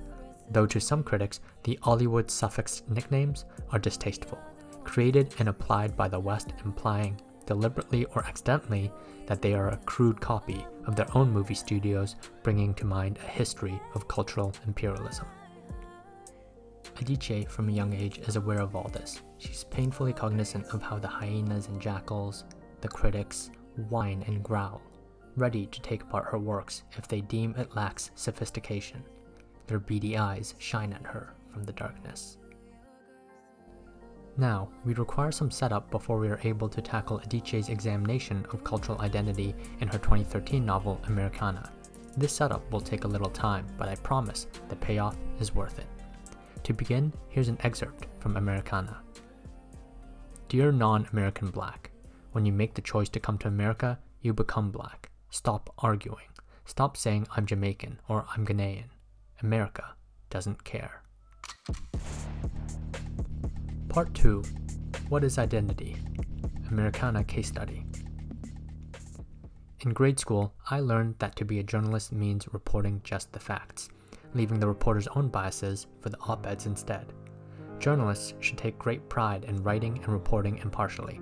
though 0.50 0.66
to 0.66 0.80
some 0.80 1.04
critics, 1.04 1.40
the 1.64 1.78
Hollywood 1.82 2.30
suffix 2.32 2.84
nicknames 2.90 3.46
are 3.72 3.80
distasteful, 3.80 4.40
created 4.84 5.34
and 5.40 5.50
applied 5.50 5.96
by 5.96 6.08
the 6.08 6.20
West, 6.20 6.54
implying, 6.64 7.20
deliberately 7.46 8.06
or 8.16 8.26
accidentally, 8.26 8.92
that 9.26 9.42
they 9.42 9.54
are 9.54 9.70
a 9.70 9.78
crude 9.86 10.20
copy 10.22 10.66
of 10.86 10.96
their 10.96 11.08
own 11.16 11.32
movie 11.32 11.54
studios, 11.54 12.16
bringing 12.44 12.74
to 12.76 12.86
mind 12.86 13.18
a 13.18 13.28
history 13.28 13.80
of 13.94 14.08
cultural 14.08 14.54
imperialism. 14.66 15.26
Adichie, 16.98 17.50
from 17.50 17.70
a 17.70 17.72
young 17.72 17.94
age, 17.94 18.18
is 18.20 18.36
aware 18.36 18.60
of 18.60 18.75
all 18.75 18.89
this. 18.92 19.22
She's 19.38 19.63
painfully 19.66 20.13
cognizant 20.13 20.66
of 20.68 20.82
how 20.82 20.98
the 20.98 21.08
hyenas 21.08 21.68
and 21.68 21.80
jackals, 21.80 22.46
the 22.82 22.88
critics, 22.88 23.51
whine 23.89 24.24
and 24.27 24.44
growl, 24.44 24.82
ready 25.36 25.68
to 25.68 25.82
take 25.82 26.01
apart 26.01 26.25
her 26.32 26.39
works 26.39 26.84
if 26.98 27.08
they 27.08 27.22
deem 27.22 27.54
it 27.56 27.75
lacks 27.75 28.12
sophistication. 28.16 29.04
Their 29.68 29.80
beady 29.80 30.18
eyes 30.18 30.56
shine 30.58 30.92
at 30.94 31.06
her 31.06 31.36
from 31.54 31.63
the 31.63 31.74
darkness. 31.74 32.38
Now, 34.38 34.70
we 34.86 34.94
require 34.94 35.32
some 35.32 35.51
setup 35.51 35.89
before 35.89 36.20
we 36.20 36.30
are 36.30 36.39
able 36.44 36.70
to 36.70 36.82
tackle 36.82 37.20
Adichie's 37.20 37.70
examination 37.70 38.46
of 38.51 38.63
cultural 38.63 39.01
identity 39.01 39.56
in 39.82 39.88
her 39.88 39.98
2013 39.98 40.66
novel 40.66 41.01
Americanah. 41.08 41.72
This 42.18 42.36
setup 42.36 42.72
will 42.72 42.82
take 42.82 43.04
a 43.04 43.08
little 43.08 43.30
time, 43.30 43.68
but 43.77 43.88
I 43.88 43.96
promise 43.96 44.48
the 44.70 44.75
payoff 44.75 45.18
is 45.39 45.54
worth 45.54 45.80
it. 45.80 45.88
To 46.64 46.74
begin, 46.74 47.14
here's 47.30 47.48
an 47.48 47.58
excerpt 47.62 48.08
from 48.20 48.38
Americanah. 48.38 48.98
Dear 50.50 50.72
non 50.72 51.08
American 51.12 51.50
Black, 51.50 51.92
when 52.32 52.46
you 52.46 52.52
make 52.52 52.74
the 52.74 52.82
choice 52.82 53.10
to 53.10 53.20
come 53.20 53.38
to 53.40 53.48
America, 53.48 54.00
you 54.22 54.34
become 54.34 54.72
black. 54.72 55.10
Stop 55.30 55.74
arguing. 55.80 56.28
Stop 56.66 56.98
saying 56.98 57.28
I'm 57.36 57.46
Jamaican 57.46 58.00
or 58.08 58.26
I'm 58.36 58.46
Ghanaian. 58.46 58.90
America 59.42 59.96
doesn't 60.30 60.64
care. 60.64 61.02
Part 63.90 64.14
2 64.14 64.44
What 65.10 65.24
is 65.24 65.38
Identity? 65.38 65.98
Americanah 66.70 67.24
Case 67.24 67.48
Study. 67.48 67.86
In 69.82 69.94
grade 69.94 70.20
school, 70.20 70.54
I 70.70 70.80
learned 70.80 71.16
that 71.20 71.36
to 71.38 71.46
be 71.46 71.60
a 71.60 71.64
journalist 71.64 72.12
means 72.12 72.52
reporting 72.52 73.02
just 73.04 73.32
the 73.32 73.40
facts, 73.40 73.90
leaving 74.34 74.60
the 74.60 74.68
reporter's 74.68 75.08
own 75.16 75.28
biases 75.28 75.88
for 76.02 76.10
the 76.10 76.20
op 76.28 76.46
eds 76.46 76.66
instead. 76.66 77.14
Journalists 77.80 78.34
should 78.40 78.58
take 78.58 78.80
great 78.80 79.08
pride 79.10 79.44
in 79.46 79.62
writing 79.64 79.98
and 80.04 80.08
reporting 80.08 80.58
impartially. 80.58 81.20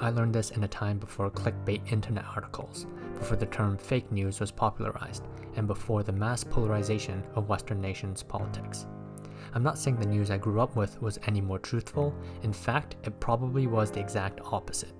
I 0.00 0.10
learned 0.10 0.34
this 0.34 0.50
in 0.50 0.64
a 0.64 0.68
time 0.68 0.98
before 0.98 1.30
clickbait 1.30 1.90
internet 1.90 2.24
articles, 2.24 2.86
before 3.18 3.36
the 3.36 3.46
term 3.46 3.78
fake 3.78 4.10
news 4.12 4.40
was 4.40 4.50
popularized, 4.50 5.24
and 5.54 5.66
before 5.66 6.02
the 6.02 6.12
mass 6.12 6.44
polarization 6.44 7.22
of 7.34 7.48
Western 7.48 7.80
nations' 7.80 8.22
politics. 8.22 8.86
I'm 9.54 9.62
not 9.62 9.78
saying 9.78 9.96
the 9.96 10.06
news 10.06 10.30
I 10.30 10.36
grew 10.36 10.60
up 10.60 10.76
with 10.76 11.00
was 11.00 11.18
any 11.26 11.40
more 11.40 11.58
truthful, 11.58 12.14
in 12.42 12.52
fact, 12.52 12.96
it 13.04 13.18
probably 13.20 13.66
was 13.66 13.90
the 13.90 14.00
exact 14.00 14.40
opposite. 14.44 14.92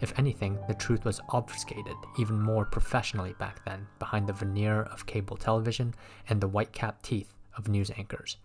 If 0.00 0.18
anything, 0.18 0.58
the 0.68 0.74
truth 0.74 1.04
was 1.04 1.20
obfuscated 1.30 1.96
even 2.18 2.40
more 2.40 2.64
professionally 2.64 3.34
back 3.38 3.64
then 3.64 3.86
behind 3.98 4.26
the 4.26 4.32
veneer 4.32 4.82
of 4.82 5.06
cable 5.06 5.36
television 5.36 5.94
and 6.28 6.40
the 6.40 6.48
white 6.48 6.72
capped 6.72 7.04
teeth 7.04 7.34
of 7.56 7.68
news 7.68 7.90
anchors. 7.96 8.38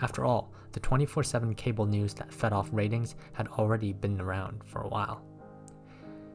After 0.00 0.24
all, 0.24 0.52
the 0.72 0.80
24 0.80 1.22
7 1.22 1.54
cable 1.54 1.86
news 1.86 2.14
that 2.14 2.32
fed 2.32 2.52
off 2.52 2.68
ratings 2.72 3.14
had 3.32 3.48
already 3.48 3.92
been 3.92 4.20
around 4.20 4.64
for 4.64 4.82
a 4.82 4.88
while. 4.88 5.22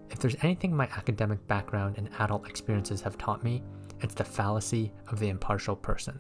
If 0.10 0.20
there's 0.20 0.38
anything 0.42 0.76
my 0.76 0.86
academic 0.96 1.46
background 1.48 1.98
and 1.98 2.10
adult 2.20 2.48
experiences 2.48 3.02
have 3.02 3.18
taught 3.18 3.44
me, 3.44 3.62
it's 4.02 4.16
the 4.16 4.24
fallacy 4.24 4.92
of 5.10 5.20
the 5.20 5.30
impartial 5.30 5.76
person. 5.76 6.20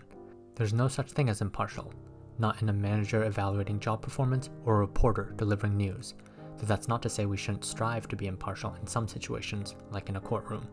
There's 0.56 0.74
no 0.74 0.88
such 0.88 1.12
thing 1.12 1.29
as 1.29 1.41
impartial, 1.41 1.94
not 2.38 2.62
in 2.62 2.70
a 2.70 2.74
manager 2.74 3.24
evaluating 3.24 3.79
job 3.79 4.01
performance 4.01 4.50
or 4.65 4.75
a 4.75 4.79
reporter 4.79 5.34
delivering 5.38 5.77
news, 5.77 6.13
though 6.59 6.67
that's 6.67 6.87
not 6.87 7.01
to 7.01 7.09
say 7.09 7.25
we 7.25 7.37
shouldn't 7.37 7.65
strive 7.65 8.07
to 8.09 8.15
be 8.15 8.27
impartial 8.27 8.75
in 8.79 8.87
some 8.87 9.07
situations, 9.07 9.75
like 9.91 10.09
in 10.09 10.17
a 10.17 10.21
courtroom. 10.21 10.67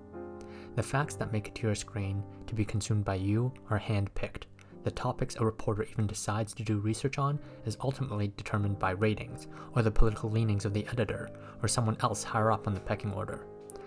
The 0.74 0.82
facts 0.82 1.14
that 1.14 1.32
make 1.32 1.48
it 1.48 1.54
to 1.56 1.62
your 1.62 1.74
screen 1.74 2.22
to 2.46 2.54
be 2.54 2.64
consumed 2.64 3.04
by 3.04 3.14
you 3.14 3.52
are 3.70 3.78
hand 3.78 4.14
picked, 4.14 4.46
the 4.86 4.90
topics 4.92 5.34
a 5.34 5.44
reporter 5.44 5.82
even 5.84 6.06
decides 6.06 6.54
to 6.54 6.62
do 6.62 6.78
research 6.78 7.18
on 7.18 7.40
is 7.64 7.76
ultimately 7.80 8.32
determined 8.36 8.78
by 8.78 8.92
ratings, 8.92 9.48
or 9.74 9.82
the 9.82 9.90
political 9.90 10.30
leanings 10.30 10.64
of 10.64 10.72
the 10.72 10.86
editor, 10.92 11.28
or 11.60 11.66
someone 11.66 11.96
else 12.02 12.22
higher 12.22 12.52
up 12.52 12.68
on 12.68 12.74
the 12.74 12.78
pecking 12.78 13.12
order. 13.12 13.46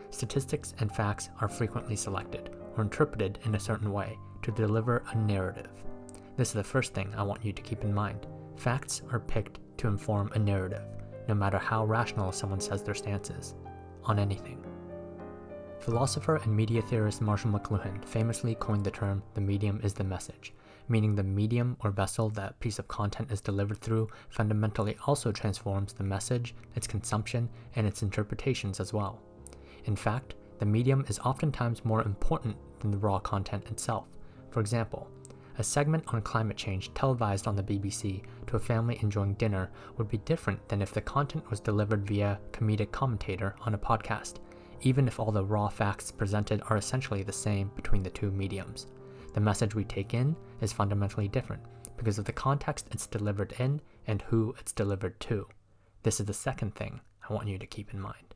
Statistics 0.09 0.73
and 0.79 0.93
facts 0.93 1.29
are 1.39 1.47
frequently 1.47 1.95
selected, 1.95 2.49
or 2.75 2.83
interpreted 2.83 3.39
in 3.45 3.55
a 3.55 3.59
certain 3.59 3.93
way, 3.93 4.17
to 4.41 4.51
deliver 4.51 5.03
a 5.11 5.15
narrative. 5.15 5.71
This 6.35 6.49
is 6.49 6.55
the 6.55 6.63
first 6.65 6.93
thing 6.93 7.13
I 7.15 7.23
want 7.23 7.45
you 7.45 7.53
to 7.53 7.61
keep 7.61 7.85
in 7.85 7.93
mind. 7.93 8.27
Facts 8.57 9.01
are 9.09 9.21
picked 9.21 9.59
to 9.77 9.87
inform 9.87 10.31
a 10.33 10.39
narrative, 10.39 10.83
no 11.29 11.35
matter 11.35 11.59
how 11.59 11.85
rational 11.85 12.33
someone 12.33 12.59
says 12.59 12.83
their 12.83 12.95
stance 12.95 13.29
is, 13.29 13.55
on 14.03 14.19
anything. 14.19 14.65
Philosopher 15.79 16.37
and 16.37 16.53
media 16.53 16.81
theorist 16.81 17.21
Marshall 17.21 17.51
McLuhan 17.51 18.03
famously 18.03 18.55
coined 18.55 18.83
the 18.83 18.91
term 18.91 19.23
the 19.35 19.39
medium 19.39 19.79
is 19.81 19.93
the 19.93 20.03
message, 20.03 20.53
meaning 20.89 21.15
the 21.15 21.23
medium 21.23 21.77
or 21.81 21.91
vessel 21.91 22.29
that 22.31 22.59
piece 22.59 22.79
of 22.79 22.87
content 22.87 23.31
is 23.31 23.41
delivered 23.41 23.79
through 23.79 24.09
fundamentally 24.29 24.97
also 25.05 25.31
transforms 25.31 25.93
the 25.93 26.03
message, 26.03 26.55
its 26.75 26.87
consumption, 26.87 27.47
and 27.75 27.85
its 27.87 28.01
interpretations 28.01 28.79
as 28.79 28.91
well. 28.91 29.21
In 29.85 29.95
fact, 29.95 30.33
the 30.57 30.65
medium 30.65 31.05
is 31.07 31.19
oftentimes 31.19 31.85
more 31.85 32.01
important 32.01 32.57
than 32.79 32.91
the 32.91 32.97
raw 32.97 33.19
content 33.19 33.65
itself. 33.67 34.07
For 34.49 34.59
example, 34.59 35.07
a 35.59 35.63
segment 35.63 36.03
on 36.07 36.21
climate 36.21 36.57
change 36.57 36.91
televised 36.95 37.47
on 37.47 37.55
the 37.55 37.63
BBC 37.63 38.23
to 38.47 38.55
a 38.55 38.59
family 38.59 38.97
enjoying 39.03 39.35
dinner 39.35 39.69
would 39.97 40.09
be 40.09 40.17
different 40.19 40.67
than 40.67 40.81
if 40.81 40.91
the 40.91 41.01
content 41.01 41.47
was 41.51 41.59
delivered 41.59 42.07
via 42.07 42.39
comedic 42.51 42.91
commentator 42.91 43.55
on 43.61 43.75
a 43.75 43.77
podcast, 43.77 44.37
even 44.81 45.07
if 45.07 45.19
all 45.19 45.31
the 45.31 45.45
raw 45.45 45.67
facts 45.67 46.11
presented 46.11 46.61
are 46.69 46.77
essentially 46.77 47.21
the 47.21 47.31
same 47.31 47.69
between 47.75 48.01
the 48.01 48.09
two 48.09 48.31
mediums 48.31 48.87
the 49.33 49.39
message 49.39 49.75
we 49.75 49.83
take 49.83 50.13
in 50.13 50.35
is 50.61 50.73
fundamentally 50.73 51.27
different 51.27 51.61
because 51.97 52.17
of 52.17 52.25
the 52.25 52.33
context 52.33 52.87
it's 52.91 53.07
delivered 53.07 53.53
in 53.59 53.81
and 54.07 54.21
who 54.23 54.55
it's 54.59 54.71
delivered 54.71 55.19
to. 55.19 55.47
This 56.03 56.19
is 56.19 56.25
the 56.25 56.33
second 56.33 56.75
thing 56.75 57.01
I 57.29 57.33
want 57.33 57.47
you 57.47 57.57
to 57.57 57.67
keep 57.67 57.93
in 57.93 57.99
mind. 57.99 58.35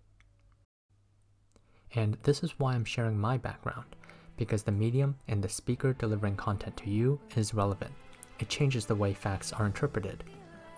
And 1.96 2.18
this 2.24 2.44
is 2.44 2.60
why 2.60 2.74
I'm 2.74 2.86
sharing 2.86 3.20
my 3.20 3.38
background, 3.38 3.96
because 4.38 4.64
the 4.64 4.72
medium 4.72 5.16
and 5.28 5.44
the 5.44 5.50
speaker 5.50 5.94
delivering 5.94 6.36
content 6.36 6.76
to 6.78 6.90
you 6.90 7.20
is 7.36 7.54
relevant. 7.54 7.92
It 8.40 8.50
changes 8.50 8.86
the 8.86 8.96
way 8.96 9.14
facts 9.14 9.54
are 9.54 9.66
interpreted. 9.66 10.24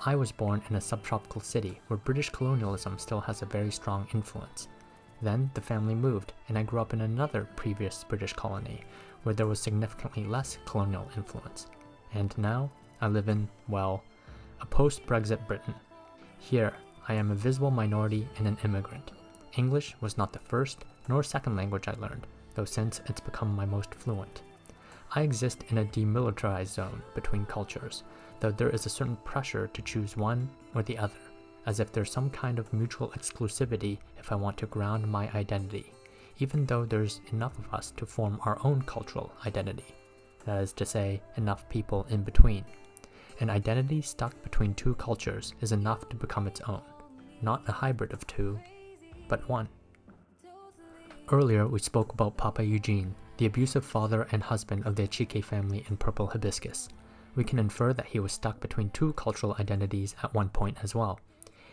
I 0.06 0.16
was 0.16 0.32
born 0.32 0.62
in 0.70 0.76
a 0.76 0.82
subtropical 0.82 1.42
city 1.42 1.80
where 1.88 1.98
British 1.98 2.30
colonialism 2.30 3.00
still 3.00 3.22
has 3.22 3.42
a 3.42 3.46
very 3.46 3.72
strong 3.72 4.08
influence. 4.14 4.68
Then 5.22 5.50
the 5.54 5.62
family 5.62 5.96
moved, 5.96 6.34
and 6.48 6.58
I 6.58 6.64
grew 6.64 6.80
up 6.82 6.94
in 6.94 7.02
another 7.02 7.48
previous 7.56 8.04
British 8.04 8.34
colony 8.34 8.82
where 9.24 9.34
there 9.34 9.48
was 9.48 9.60
significantly 9.60 10.26
less 10.26 10.58
colonial 10.66 11.10
influence. 11.16 11.68
And 12.14 12.38
now 12.38 12.70
I 13.02 13.08
live 13.08 13.30
in, 13.30 13.48
well, 13.68 14.04
a 14.62 14.66
post 14.66 15.06
Brexit 15.08 15.48
Britain. 15.48 15.74
Here, 16.38 16.74
I 17.08 17.14
am 17.14 17.32
a 17.32 17.36
visible 17.36 17.72
minority 17.72 18.28
and 18.38 18.48
an 18.48 18.58
immigrant. 18.64 19.12
English 19.58 19.96
was 20.02 20.18
not 20.18 20.34
the 20.34 20.40
first 20.40 20.86
nor 21.08 21.24
second 21.24 21.56
language 21.56 21.88
I 21.88 21.94
learned, 21.94 22.28
though 22.56 22.66
since 22.66 23.02
it's 23.06 23.22
become 23.22 23.56
my 23.56 23.66
most 23.66 23.94
fluent. 23.94 24.42
I 25.14 25.22
exist 25.22 25.64
in 25.70 25.78
a 25.78 25.86
demilitarized 25.86 26.74
zone 26.74 27.02
between 27.14 27.46
cultures, 27.46 28.04
though 28.40 28.52
there 28.52 28.70
is 28.70 28.86
a 28.86 28.90
certain 28.90 29.18
pressure 29.18 29.68
to 29.68 29.82
choose 29.82 30.18
one 30.18 30.50
or 30.74 30.84
the 30.84 30.98
other, 30.98 31.20
as 31.66 31.80
if 31.80 31.92
there's 31.92 32.12
some 32.12 32.30
kind 32.30 32.60
of 32.60 32.72
mutual 32.74 33.10
exclusivity 33.10 33.98
if 34.18 34.32
I 34.32 34.36
want 34.36 34.58
to 34.58 34.66
ground 34.66 35.08
my 35.08 35.30
identity, 35.34 35.94
even 36.40 36.66
though 36.66 36.86
there's 36.86 37.22
enough 37.32 37.58
of 37.60 37.74
us 37.74 37.92
to 37.98 38.06
form 38.06 38.40
our 38.44 38.60
own 38.64 38.82
cultural 38.82 39.32
identity. 39.46 39.96
That 40.46 40.62
is 40.62 40.74
to 40.74 40.86
say, 40.86 41.22
enough 41.38 41.68
people 41.70 42.06
in 42.10 42.24
between. 42.24 42.66
An 43.40 43.50
identity 43.50 44.02
stuck 44.02 44.42
between 44.44 44.74
two 44.74 44.96
cultures 44.96 45.54
is 45.62 45.72
enough 45.72 46.08
to 46.10 46.16
become 46.16 46.48
its 46.48 46.62
own, 46.62 46.82
not 47.42 47.64
a 47.68 47.72
hybrid 47.72 48.14
of 48.14 48.26
two, 48.28 48.60
but 49.28 49.48
one. 49.50 49.68
Earlier, 51.32 51.68
we 51.68 51.80
spoke 51.80 52.14
about 52.14 52.38
Papa 52.38 52.64
Eugene, 52.64 53.16
the 53.38 53.48
abusive 53.48 53.84
father 53.84 54.28
and 54.32 54.44
husband 54.44 54.86
of 54.86 54.96
the 54.96 55.08
Achike 55.08 55.44
family 55.44 55.84
in 55.90 55.98
Purple 55.98 56.28
Hibiscus. 56.28 56.88
We 57.36 57.44
can 57.44 57.58
infer 57.58 57.94
that 57.94 58.06
he 58.06 58.20
was 58.20 58.32
stuck 58.32 58.60
between 58.60 58.92
two 58.92 59.12
cultural 59.14 59.56
identities 59.60 60.16
at 60.22 60.36
one 60.36 60.50
point 60.50 60.78
as 60.84 60.94
well. 60.94 61.20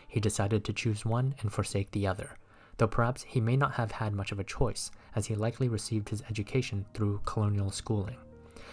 He 0.07 0.19
decided 0.19 0.63
to 0.63 0.73
choose 0.73 1.05
one 1.05 1.35
and 1.41 1.53
forsake 1.53 1.91
the 1.91 2.07
other, 2.07 2.35
though 2.77 2.87
perhaps 2.87 3.21
he 3.21 3.39
may 3.39 3.55
not 3.55 3.73
have 3.73 3.91
had 3.91 4.13
much 4.13 4.31
of 4.31 4.39
a 4.39 4.43
choice, 4.43 4.89
as 5.15 5.27
he 5.27 5.35
likely 5.35 5.67
received 5.69 6.09
his 6.09 6.23
education 6.31 6.83
through 6.95 7.21
colonial 7.23 7.69
schooling. 7.69 8.17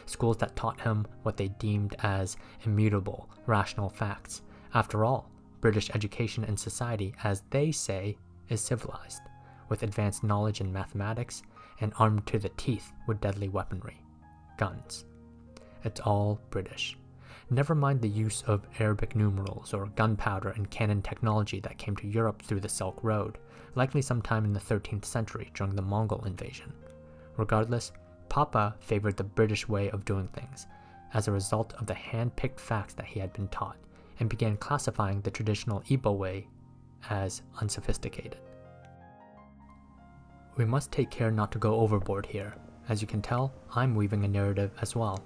Schools 0.06 0.38
that 0.38 0.56
taught 0.56 0.80
him 0.80 1.06
what 1.24 1.36
they 1.36 1.48
deemed 1.48 1.94
as 2.02 2.38
immutable, 2.64 3.28
rational 3.46 3.90
facts. 3.90 4.40
After 4.72 5.04
all, 5.04 5.28
British 5.60 5.90
education 5.90 6.42
and 6.44 6.58
society, 6.58 7.14
as 7.22 7.42
they 7.50 7.70
say, 7.70 8.16
is 8.48 8.62
civilized, 8.62 9.20
with 9.70 9.82
advanced 9.82 10.22
knowledge 10.22 10.60
in 10.60 10.70
mathematics 10.70 11.42
and 11.80 11.94
armed 11.98 12.26
to 12.26 12.38
the 12.38 12.50
teeth 12.50 12.92
with 13.06 13.22
deadly 13.22 13.48
weaponry 13.48 14.02
guns. 14.58 15.06
It's 15.84 16.00
all 16.00 16.38
British. 16.50 16.98
Never 17.48 17.74
mind 17.74 18.02
the 18.02 18.08
use 18.08 18.42
of 18.46 18.66
Arabic 18.78 19.16
numerals 19.16 19.72
or 19.72 19.86
gunpowder 19.96 20.50
and 20.50 20.70
cannon 20.70 21.00
technology 21.00 21.60
that 21.60 21.78
came 21.78 21.96
to 21.96 22.06
Europe 22.06 22.42
through 22.42 22.60
the 22.60 22.68
Silk 22.68 22.98
Road, 23.02 23.38
likely 23.74 24.02
sometime 24.02 24.44
in 24.44 24.52
the 24.52 24.60
13th 24.60 25.06
century 25.06 25.50
during 25.54 25.74
the 25.74 25.82
Mongol 25.82 26.24
invasion. 26.26 26.72
Regardless, 27.38 27.92
Papa 28.28 28.76
favored 28.80 29.16
the 29.16 29.24
British 29.24 29.66
way 29.66 29.90
of 29.90 30.04
doing 30.04 30.28
things, 30.28 30.66
as 31.14 31.26
a 31.26 31.32
result 31.32 31.72
of 31.74 31.86
the 31.86 31.94
hand 31.94 32.36
picked 32.36 32.60
facts 32.60 32.94
that 32.94 33.06
he 33.06 33.18
had 33.18 33.32
been 33.32 33.48
taught, 33.48 33.78
and 34.20 34.28
began 34.28 34.56
classifying 34.58 35.20
the 35.22 35.30
traditional 35.30 35.80
Igbo 35.88 36.16
way 36.16 36.46
as 37.08 37.42
unsophisticated. 37.60 38.36
We 40.56 40.64
must 40.64 40.92
take 40.92 41.10
care 41.10 41.30
not 41.30 41.52
to 41.52 41.58
go 41.58 41.76
overboard 41.76 42.26
here. 42.26 42.54
As 42.88 43.00
you 43.00 43.06
can 43.06 43.22
tell, 43.22 43.52
I'm 43.74 43.94
weaving 43.94 44.24
a 44.24 44.28
narrative 44.28 44.72
as 44.82 44.96
well. 44.96 45.22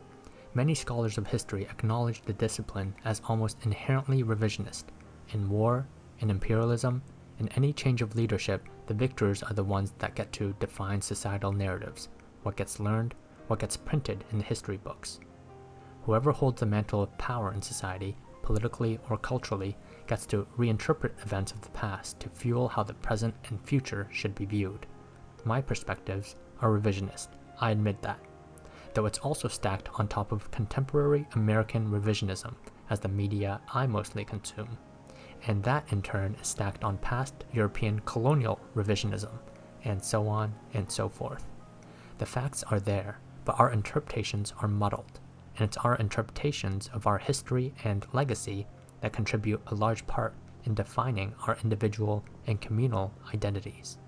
Many 0.52 0.74
scholars 0.74 1.18
of 1.18 1.26
history 1.26 1.64
acknowledge 1.64 2.22
the 2.22 2.32
discipline 2.32 2.94
as 3.04 3.22
almost 3.26 3.58
inherently 3.64 4.22
revisionist. 4.22 4.84
In 5.32 5.48
war, 5.48 5.86
in 6.20 6.30
imperialism, 6.30 7.02
in 7.40 7.48
any 7.56 7.72
change 7.72 8.02
of 8.02 8.14
leadership, 8.14 8.68
the 8.86 8.94
victors 8.94 9.42
are 9.42 9.54
the 9.54 9.64
ones 9.64 9.92
that 9.98 10.14
get 10.14 10.30
to 10.34 10.54
define 10.60 11.00
societal 11.00 11.52
narratives, 11.52 12.08
what 12.42 12.56
gets 12.56 12.78
learned, 12.78 13.14
what 13.48 13.58
gets 13.58 13.76
printed 13.76 14.24
in 14.30 14.38
the 14.38 14.44
history 14.44 14.76
books. 14.76 15.18
Whoever 16.04 16.32
holds 16.32 16.60
the 16.60 16.66
mantle 16.66 17.02
of 17.02 17.18
power 17.18 17.52
in 17.52 17.62
society, 17.62 18.16
politically 18.42 19.00
or 19.08 19.16
culturally, 19.16 19.76
gets 20.06 20.26
to 20.26 20.46
reinterpret 20.58 21.20
events 21.22 21.50
of 21.50 21.62
the 21.62 21.70
past 21.70 22.20
to 22.20 22.28
fuel 22.28 22.68
how 22.68 22.82
the 22.82 22.94
present 22.94 23.34
and 23.48 23.60
future 23.66 24.06
should 24.12 24.34
be 24.34 24.44
viewed. 24.44 24.86
My 25.44 25.60
perspectives 25.60 26.36
are 26.60 26.70
revisionist, 26.70 27.28
I 27.60 27.70
admit 27.70 28.00
that, 28.02 28.18
though 28.94 29.06
it's 29.06 29.18
also 29.18 29.48
stacked 29.48 29.88
on 29.98 30.08
top 30.08 30.32
of 30.32 30.50
contemporary 30.50 31.26
American 31.34 31.90
revisionism 31.90 32.54
as 32.88 33.00
the 33.00 33.08
media 33.08 33.60
I 33.72 33.86
mostly 33.86 34.24
consume, 34.24 34.78
and 35.46 35.62
that 35.64 35.92
in 35.92 36.00
turn 36.00 36.36
is 36.40 36.48
stacked 36.48 36.82
on 36.82 36.96
past 36.98 37.44
European 37.52 38.00
colonial 38.00 38.58
revisionism, 38.74 39.32
and 39.84 40.02
so 40.02 40.28
on 40.28 40.54
and 40.72 40.90
so 40.90 41.08
forth. 41.08 41.44
The 42.18 42.26
facts 42.26 42.62
are 42.64 42.80
there, 42.80 43.18
but 43.44 43.58
our 43.58 43.70
interpretations 43.70 44.54
are 44.60 44.68
muddled, 44.68 45.20
and 45.56 45.68
it's 45.68 45.76
our 45.78 45.96
interpretations 45.96 46.88
of 46.94 47.06
our 47.06 47.18
history 47.18 47.74
and 47.84 48.06
legacy 48.12 48.66
that 49.02 49.12
contribute 49.12 49.60
a 49.66 49.74
large 49.74 50.06
part 50.06 50.34
in 50.64 50.74
defining 50.74 51.34
our 51.46 51.58
individual 51.62 52.24
and 52.46 52.60
communal 52.60 53.12
identities. 53.34 53.98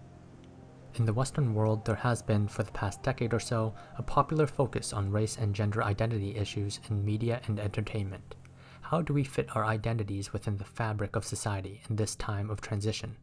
In 0.98 1.04
the 1.04 1.12
Western 1.12 1.52
world, 1.52 1.84
there 1.84 1.96
has 1.96 2.22
been, 2.22 2.48
for 2.48 2.62
the 2.62 2.72
past 2.72 3.02
decade 3.02 3.34
or 3.34 3.38
so, 3.38 3.74
a 3.98 4.02
popular 4.02 4.46
focus 4.46 4.94
on 4.94 5.10
race 5.10 5.36
and 5.36 5.54
gender 5.54 5.82
identity 5.82 6.34
issues 6.36 6.80
in 6.88 7.04
media 7.04 7.42
and 7.46 7.60
entertainment. 7.60 8.34
How 8.80 9.02
do 9.02 9.12
we 9.12 9.22
fit 9.22 9.54
our 9.54 9.66
identities 9.66 10.32
within 10.32 10.56
the 10.56 10.64
fabric 10.64 11.14
of 11.14 11.26
society 11.26 11.82
in 11.90 11.96
this 11.96 12.16
time 12.16 12.48
of 12.48 12.62
transition? 12.62 13.18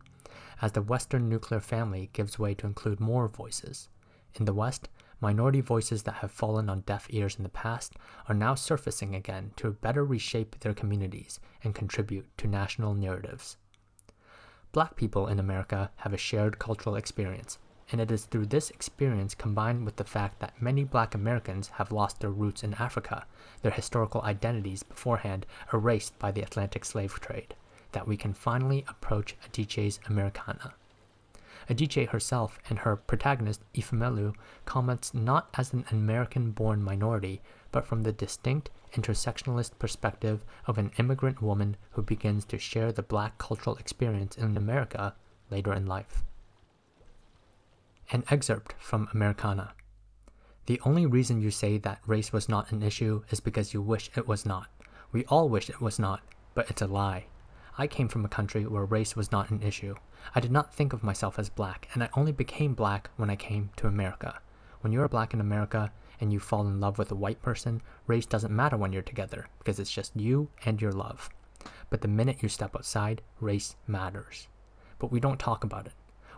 As 0.62 0.74
the 0.74 0.84
Western 0.84 1.28
nuclear 1.28 1.60
family 1.60 2.12
gives 2.14 2.38
way 2.38 2.54
to 2.54 2.68
include 2.68 3.00
more 3.00 3.28
voices. 3.28 3.90
In 4.36 4.46
the 4.46 4.54
West, 4.54 4.88
minority 5.20 5.62
voices 5.62 6.04
that 6.04 6.16
have 6.16 6.32
fallen 6.32 6.70
on 6.70 6.82
deaf 6.82 7.08
ears 7.10 7.38
in 7.38 7.44
the 7.44 7.50
past 7.50 7.96
are 8.30 8.36
now 8.36 8.54
surfacing 8.54 9.16
again 9.16 9.52
to 9.56 9.72
better 9.72 10.06
reshape 10.06 10.60
their 10.60 10.76
communities 10.76 11.40
and 11.64 11.74
contribute 11.74 12.28
to 12.38 12.48
national 12.48 12.94
narratives. 12.94 13.58
Black 14.74 14.96
people 14.96 15.28
in 15.28 15.40
America 15.40 15.92
have 15.98 16.14
a 16.14 16.18
shared 16.18 16.58
cultural 16.58 16.96
experience, 16.96 17.60
and 17.92 18.00
it 18.00 18.12
is 18.12 18.26
through 18.26 18.46
this 18.46 18.70
experience 18.70 19.36
combined 19.36 19.86
with 19.86 19.98
the 19.98 20.04
fact 20.04 20.40
that 20.40 20.62
many 20.62 20.84
black 20.84 21.14
Americans 21.14 21.70
have 21.76 21.92
lost 21.92 22.20
their 22.20 22.32
roots 22.32 22.64
in 22.64 22.74
Africa, 22.76 23.26
their 23.62 23.72
historical 23.72 24.22
identities 24.22 24.84
beforehand 24.84 25.46
erased 25.74 26.18
by 26.20 26.32
the 26.32 26.42
Atlantic 26.42 26.86
slave 26.86 27.14
trade, 27.20 27.56
that 27.92 28.08
we 28.08 28.18
can 28.18 28.34
finally 28.34 28.86
approach 28.88 29.36
Adichie's 29.46 30.00
Americanah. 30.08 30.74
Adichie 31.70 32.10
herself 32.10 32.60
and 32.70 32.80
her 32.80 32.96
protagonist 32.96 33.62
Ifemelu 33.74 34.36
comments 34.66 35.14
not 35.14 35.50
as 35.54 35.72
an 35.72 35.86
American 35.92 36.52
born 36.52 36.84
minority, 36.84 37.42
but 37.72 37.88
from 37.88 38.04
the 38.04 38.12
distinct 38.12 38.70
intersectionalist 38.94 39.78
perspective 39.80 40.44
of 40.68 40.78
an 40.78 40.92
immigrant 40.98 41.42
woman 41.42 41.78
who 41.92 42.02
begins 42.02 42.46
to 42.46 42.58
share 42.58 42.92
the 42.92 43.02
black 43.02 43.38
cultural 43.38 43.76
experience 43.78 44.38
in 44.38 44.58
America 44.58 45.16
later 45.50 45.74
in 45.74 45.86
life. 45.86 46.24
An 48.12 48.24
excerpt 48.30 48.76
from 48.80 49.08
Americanah. 49.14 49.74
The 50.66 50.80
only 50.86 51.06
reason 51.06 51.42
you 51.42 51.52
say 51.52 51.78
that 51.80 52.02
race 52.06 52.32
was 52.32 52.48
not 52.48 52.72
an 52.72 52.84
issue 52.84 53.24
is 53.30 53.40
because 53.40 53.74
you 53.74 53.82
wish 53.82 54.10
it 54.16 54.28
was 54.28 54.46
not. 54.46 54.68
We 55.12 55.26
all 55.26 55.50
wish 55.50 55.70
it 55.70 55.82
was 55.82 56.00
not, 56.00 56.22
but 56.54 56.70
it's 56.70 56.82
a 56.82 56.88
lie. 56.88 57.26
I 57.78 57.88
came 57.88 58.08
from 58.08 58.24
a 58.24 58.30
country 58.30 58.66
where 58.66 58.86
race 58.86 59.16
was 59.16 59.32
not 59.32 59.50
an 59.50 59.62
issue. 59.62 59.96
I 60.36 60.40
did 60.40 60.52
not 60.52 60.74
think 60.74 60.94
of 60.94 61.04
myself 61.04 61.40
as 61.40 61.50
black, 61.50 61.90
and 61.94 62.04
I 62.04 62.10
only 62.16 62.32
became 62.32 62.76
black 62.76 63.10
when 63.18 63.30
I 63.30 63.36
came 63.36 63.72
to 63.78 63.88
America. 63.88 64.40
When 64.82 64.94
you're 64.94 65.08
black 65.08 65.34
in 65.34 65.42
America, 65.42 65.92
and 66.24 66.32
you 66.32 66.40
fall 66.40 66.66
in 66.68 66.80
love 66.80 66.98
with 66.98 67.12
a 67.12 67.16
white 67.16 67.42
person, 67.42 67.82
race 68.08 68.26
doesn't 68.26 68.56
matter 68.56 68.78
when 68.78 68.94
you're 68.94 69.02
together 69.02 69.48
because 69.60 69.80
it's 69.80 69.92
just 69.92 70.16
you 70.16 70.50
and 70.66 70.82
your 70.82 70.92
love. 70.92 71.30
But 71.90 72.02
the 72.02 72.08
minute 72.08 72.42
you 72.42 72.50
step 72.50 72.76
outside, 72.76 73.22
race 73.42 73.76
matters. 73.88 74.48
But 75.00 75.12
we 75.12 75.20
don't 75.20 75.40
talk 75.40 75.64
about 75.64 75.86
it. 75.88 75.94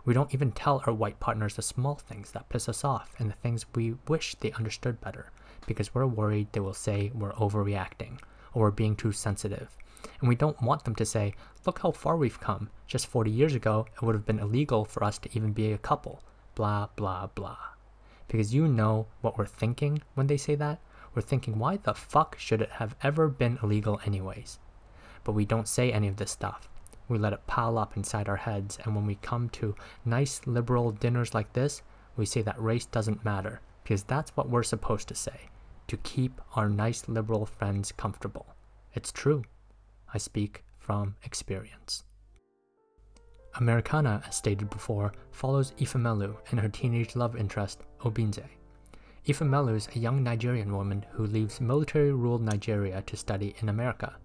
We 0.06 0.14
don't 0.14 0.32
even 0.32 0.52
tell 0.52 0.82
our 0.86 0.94
white 0.94 1.20
partners 1.20 1.56
the 1.56 1.62
small 1.62 1.96
things 1.96 2.30
that 2.30 2.48
piss 2.48 2.66
us 2.70 2.84
off 2.84 3.14
and 3.18 3.28
the 3.28 3.34
things 3.34 3.66
we 3.74 3.96
wish 4.08 4.34
they 4.36 4.52
understood 4.52 5.02
better 5.02 5.30
because 5.66 5.94
we're 5.94 6.06
worried 6.06 6.48
they 6.52 6.60
will 6.60 6.72
say 6.72 7.10
we're 7.14 7.34
overreacting 7.34 8.18
or 8.54 8.62
we're 8.62 8.70
being 8.70 8.96
too 8.96 9.12
sensitive. 9.12 9.76
And 10.20 10.28
we 10.30 10.34
don't 10.34 10.62
want 10.62 10.84
them 10.84 10.94
to 10.94 11.04
say, 11.04 11.34
look 11.66 11.80
how 11.80 11.90
far 11.90 12.16
we've 12.16 12.40
come. 12.40 12.70
Just 12.86 13.08
40 13.08 13.30
years 13.30 13.54
ago, 13.54 13.86
it 13.94 14.02
would 14.02 14.14
have 14.14 14.24
been 14.24 14.38
illegal 14.38 14.86
for 14.86 15.04
us 15.04 15.18
to 15.18 15.28
even 15.36 15.52
be 15.52 15.72
a 15.72 15.78
couple. 15.78 16.22
Blah, 16.54 16.86
blah, 16.96 17.26
blah 17.26 17.58
because 18.28 18.54
you 18.54 18.66
know 18.66 19.06
what 19.20 19.38
we're 19.38 19.46
thinking 19.46 20.02
when 20.14 20.26
they 20.26 20.36
say 20.36 20.54
that. 20.56 20.80
We're 21.14 21.22
thinking, 21.22 21.58
why 21.58 21.78
the 21.78 21.94
fuck 21.94 22.38
should 22.38 22.60
it 22.60 22.72
have 22.72 22.94
ever 23.02 23.28
been 23.28 23.58
illegal, 23.62 24.00
anyways? 24.04 24.58
But 25.24 25.32
we 25.32 25.44
don't 25.44 25.68
say 25.68 25.90
any 25.90 26.08
of 26.08 26.16
this 26.16 26.30
stuff. 26.30 26.68
We 27.08 27.18
let 27.18 27.32
it 27.32 27.46
pile 27.46 27.78
up 27.78 27.96
inside 27.96 28.28
our 28.28 28.36
heads, 28.36 28.78
and 28.84 28.94
when 28.94 29.06
we 29.06 29.16
come 29.16 29.48
to 29.50 29.74
nice 30.04 30.40
liberal 30.46 30.90
dinners 30.90 31.34
like 31.34 31.52
this, 31.52 31.82
we 32.16 32.26
say 32.26 32.42
that 32.42 32.60
race 32.60 32.86
doesn't 32.86 33.24
matter 33.24 33.60
because 33.82 34.02
that's 34.02 34.36
what 34.36 34.48
we're 34.48 34.62
supposed 34.62 35.08
to 35.08 35.14
say 35.14 35.48
to 35.86 35.96
keep 35.98 36.40
our 36.54 36.68
nice 36.68 37.08
liberal 37.08 37.46
friends 37.46 37.92
comfortable. 37.92 38.46
It's 38.94 39.12
true. 39.12 39.42
I 40.12 40.18
speak 40.18 40.64
from 40.78 41.14
experience. 41.22 42.04
Americanah, 43.58 44.22
as 44.26 44.36
stated 44.36 44.68
before, 44.68 45.12
follows 45.30 45.72
Ifemelu 45.78 46.36
and 46.50 46.60
her 46.60 46.68
teenage 46.68 47.16
love 47.16 47.36
interest, 47.36 47.82
Obinze. 48.00 48.44
Ifemelu 49.26 49.76
is 49.76 49.88
a 49.94 49.98
young 49.98 50.22
Nigerian 50.22 50.72
woman 50.76 51.04
who 51.12 51.26
leaves 51.26 51.60
military 51.60 52.12
ruled 52.12 52.42
Nigeria 52.42 53.02
to 53.02 53.16
study 53.16 53.54
in 53.60 53.68
America. 53.68 54.16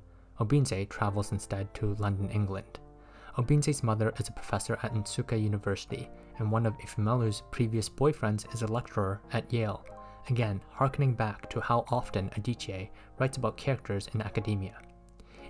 Obinze 0.42 0.90
travels 0.90 1.32
instead 1.32 1.72
to 1.76 1.94
London, 2.00 2.28
England. 2.32 2.80
Obinze's 3.38 3.84
mother 3.84 4.12
is 4.20 4.28
a 4.28 4.32
professor 4.34 4.78
at 4.82 4.94
Nsukka 4.94 5.40
University, 5.40 6.10
and 6.40 6.52
one 6.52 6.66
of 6.66 6.76
Ifemelu's 6.80 7.44
previous 7.52 7.88
boyfriends 7.88 8.52
is 8.52 8.64
a 8.64 8.68
lecturer 8.68 9.22
at 9.34 9.54
Yale, 9.54 9.86
again 10.32 10.60
harkening 10.72 11.14
back 11.14 11.48
to 11.52 11.62
how 11.62 11.86
often 11.90 12.32
Adichie 12.32 12.90
writes 13.20 13.38
about 13.38 13.56
characters 13.56 14.10
in 14.16 14.22
academia. 14.22 14.76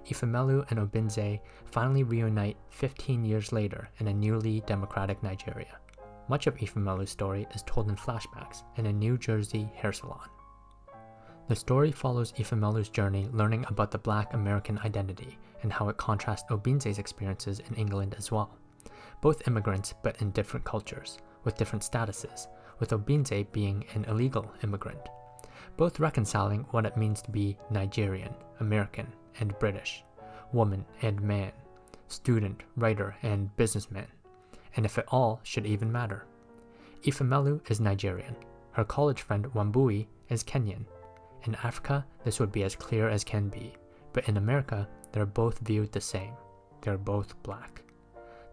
Ifemelu 0.10 0.70
and 0.70 0.80
Obinze 0.80 1.40
finally 1.66 2.04
reunite 2.04 2.58
15 2.70 3.24
years 3.24 3.54
later 3.54 3.88
in 4.00 4.10
a 4.10 4.14
newly 4.14 4.60
democratic 4.68 5.24
Nigeria. 5.24 5.80
Much 6.28 6.48
of 6.48 6.58
Ifemelu's 6.58 7.12
story 7.12 7.48
is 7.56 7.64
told 7.64 7.88
in 7.88 7.96
flashbacks 7.96 8.64
in 8.76 8.88
a 8.88 8.94
New 8.94 9.18
Jersey 9.18 9.72
hair 9.74 9.94
salon. 9.94 10.28
The 11.48 11.56
story 11.56 11.92
follows 11.92 12.32
Ifemelu's 12.34 12.90
journey 12.90 13.28
learning 13.32 13.66
about 13.68 13.92
the 13.92 13.98
black 13.98 14.34
American 14.34 14.80
identity 14.80 15.38
and 15.64 15.74
how 15.74 15.90
it 15.90 15.98
contrasts 15.98 16.50
Obinze's 16.50 16.98
experiences 16.98 17.60
in 17.60 17.76
England 17.76 18.16
as 18.18 18.32
well. 18.32 18.56
Both 19.22 19.48
immigrants, 19.48 19.94
but 20.02 20.22
in 20.22 20.32
different 20.32 20.66
cultures, 20.66 21.18
with 21.44 21.58
different 21.58 21.84
statuses, 21.84 22.48
with 22.80 22.92
Obinze 22.92 23.52
being 23.52 23.86
an 23.94 24.06
illegal 24.06 24.52
immigrant. 24.64 25.02
Both 25.78 26.00
reconciling 26.00 26.66
what 26.72 26.86
it 26.86 26.98
means 26.98 27.22
to 27.24 27.32
be 27.32 27.58
Nigerian, 27.70 28.34
American, 28.60 29.08
and 29.40 29.58
British, 29.60 30.04
woman 30.54 30.86
and 31.02 31.22
man, 31.22 31.52
student, 32.08 32.64
writer, 32.76 33.16
and 33.24 33.56
businessman, 33.58 34.08
and 34.76 34.86
if 34.86 34.98
it 34.98 35.06
all 35.10 35.40
should 35.44 35.66
even 35.66 35.92
matter. 35.92 36.26
Ifemelu 37.04 37.70
is 37.70 37.80
Nigerian. 37.80 38.36
Her 38.72 38.84
college 38.84 39.22
friend 39.22 39.46
Wambui 39.54 40.08
is 40.30 40.44
Kenyan. 40.44 40.86
In 41.44 41.56
Africa, 41.64 42.06
this 42.24 42.40
would 42.40 42.52
be 42.52 42.64
as 42.64 42.76
clear 42.76 43.10
as 43.10 43.24
can 43.24 43.50
be, 43.50 43.74
but 44.14 44.28
in 44.28 44.38
America, 44.38 44.88
they're 45.12 45.26
both 45.26 45.60
viewed 45.60 45.92
the 45.92 46.02
same. 46.02 46.34
They're 46.82 46.98
both 46.98 47.42
black. 47.44 47.82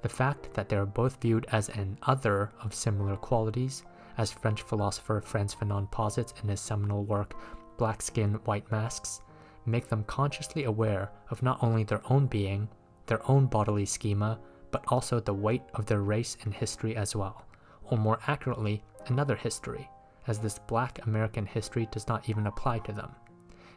The 0.02 0.08
fact 0.08 0.54
that 0.54 0.68
they 0.68 0.76
are 0.76 0.86
both 0.86 1.20
viewed 1.20 1.46
as 1.50 1.68
an 1.68 1.98
other 2.02 2.50
of 2.62 2.74
similar 2.74 3.16
qualities, 3.16 3.84
as 4.16 4.32
French 4.32 4.62
philosopher 4.62 5.20
Frantz 5.20 5.54
Fanon 5.54 5.90
posits 5.90 6.34
in 6.42 6.48
his 6.48 6.60
seminal 6.60 7.04
work 7.04 7.34
Black 7.76 8.02
Skin, 8.02 8.34
White 8.44 8.70
Masks, 8.70 9.20
make 9.66 9.88
them 9.88 10.04
consciously 10.04 10.64
aware 10.64 11.10
of 11.30 11.42
not 11.42 11.62
only 11.62 11.84
their 11.84 12.02
own 12.10 12.26
being, 12.26 12.68
their 13.06 13.28
own 13.30 13.46
bodily 13.46 13.86
schema, 13.86 14.38
but 14.70 14.84
also 14.88 15.20
the 15.20 15.34
weight 15.34 15.62
of 15.74 15.86
their 15.86 16.02
race 16.02 16.36
and 16.42 16.54
history 16.54 16.96
as 16.96 17.14
well, 17.14 17.44
or 17.84 17.98
more 17.98 18.18
accurately, 18.26 18.82
another 19.06 19.36
history, 19.36 19.88
as 20.28 20.38
this 20.38 20.58
black 20.60 21.04
American 21.06 21.44
history 21.44 21.88
does 21.90 22.06
not 22.06 22.28
even 22.28 22.46
apply 22.46 22.78
to 22.80 22.92
them. 22.92 23.10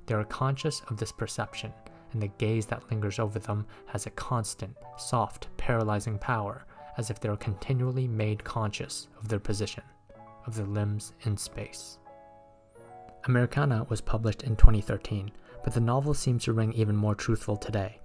They 0.05 0.13
are 0.13 0.23
conscious 0.23 0.81
of 0.89 0.97
this 0.97 1.11
perception, 1.11 1.73
and 2.13 2.21
the 2.21 2.27
gaze 2.27 2.65
that 2.67 2.89
lingers 2.91 3.19
over 3.19 3.39
them 3.39 3.65
has 3.87 4.05
a 4.05 4.11
constant, 4.11 4.75
soft, 4.97 5.47
paralyzing 5.57 6.19
power, 6.19 6.65
as 6.97 7.09
if 7.09 7.19
they 7.19 7.29
are 7.29 7.37
continually 7.37 8.07
made 8.07 8.43
conscious 8.43 9.07
of 9.19 9.27
their 9.27 9.39
position, 9.39 9.83
of 10.45 10.55
their 10.55 10.65
limbs 10.65 11.13
in 11.23 11.37
space. 11.37 11.97
Americanah 13.25 13.87
was 13.89 14.01
published 14.01 14.43
in 14.43 14.55
2013 14.55 15.31
but 15.63 15.73
the 15.73 15.79
novel 15.79 16.13
seems 16.13 16.43
to 16.43 16.53
ring 16.53 16.73
even 16.73 16.95
more 16.95 17.15
truthful 17.15 17.55
today, 17.55 17.99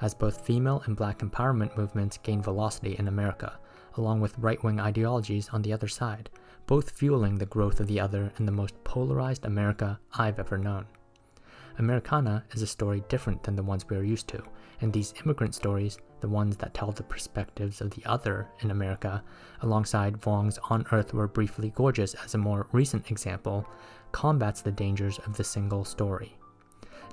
as 0.00 0.14
both 0.14 0.46
female 0.46 0.82
and 0.86 0.96
black 0.96 1.18
empowerment 1.18 1.76
movements 1.76 2.18
gain 2.18 2.42
velocity 2.42 2.96
in 2.98 3.08
America, 3.08 3.58
along 3.96 4.20
with 4.20 4.38
right 4.38 4.62
wing 4.62 4.80
ideologies 4.80 5.48
on 5.50 5.62
the 5.62 5.72
other 5.72 5.88
side, 5.88 6.30
both 6.70 6.92
fueling 6.92 7.36
the 7.36 7.46
growth 7.46 7.80
of 7.80 7.88
the 7.88 7.98
other 7.98 8.32
in 8.38 8.46
the 8.46 8.52
most 8.52 8.72
polarized 8.84 9.44
America 9.44 9.98
I've 10.14 10.38
ever 10.38 10.56
known. 10.56 10.86
Americanah 11.80 12.44
is 12.52 12.62
a 12.62 12.66
story 12.68 13.02
different 13.08 13.42
than 13.42 13.56
the 13.56 13.62
ones 13.64 13.84
we 13.88 13.96
are 13.96 14.04
used 14.04 14.28
to, 14.28 14.40
and 14.80 14.92
these 14.92 15.12
immigrant 15.24 15.56
stories, 15.56 15.98
the 16.20 16.28
ones 16.28 16.56
that 16.58 16.72
tell 16.72 16.92
the 16.92 17.02
perspectives 17.02 17.80
of 17.80 17.90
the 17.90 18.04
other 18.06 18.46
in 18.60 18.70
America, 18.70 19.20
alongside 19.62 20.20
Vuong's 20.20 20.60
On 20.70 20.86
Earth 20.92 21.12
We're 21.12 21.26
Briefly 21.26 21.72
Gorgeous 21.74 22.14
as 22.14 22.36
a 22.36 22.38
more 22.38 22.68
recent 22.70 23.10
example, 23.10 23.66
combats 24.12 24.62
the 24.62 24.70
dangers 24.70 25.18
of 25.26 25.36
the 25.36 25.42
single 25.42 25.84
story 25.84 26.36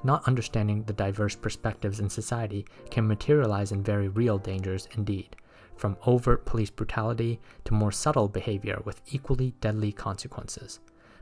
not 0.04 0.28
understanding 0.28 0.84
the 0.84 0.94
diverse 0.94 1.36
perspectives 1.36 2.00
in 2.00 2.08
society 2.08 2.64
can 2.92 3.08
materialize 3.08 3.72
in 3.72 3.82
very 3.82 4.08
real 4.08 4.38
dangers 4.38 4.88
indeed, 4.96 5.36
from 5.78 5.98
overt 6.06 6.46
police 6.46 6.70
brutality 6.70 7.40
to 7.66 7.74
more 7.74 7.92
subtle 7.92 8.28
behavior 8.28 8.82
with 8.84 9.02
equally 9.08 9.52
deadly 9.62 9.92
consequences. 9.92 10.80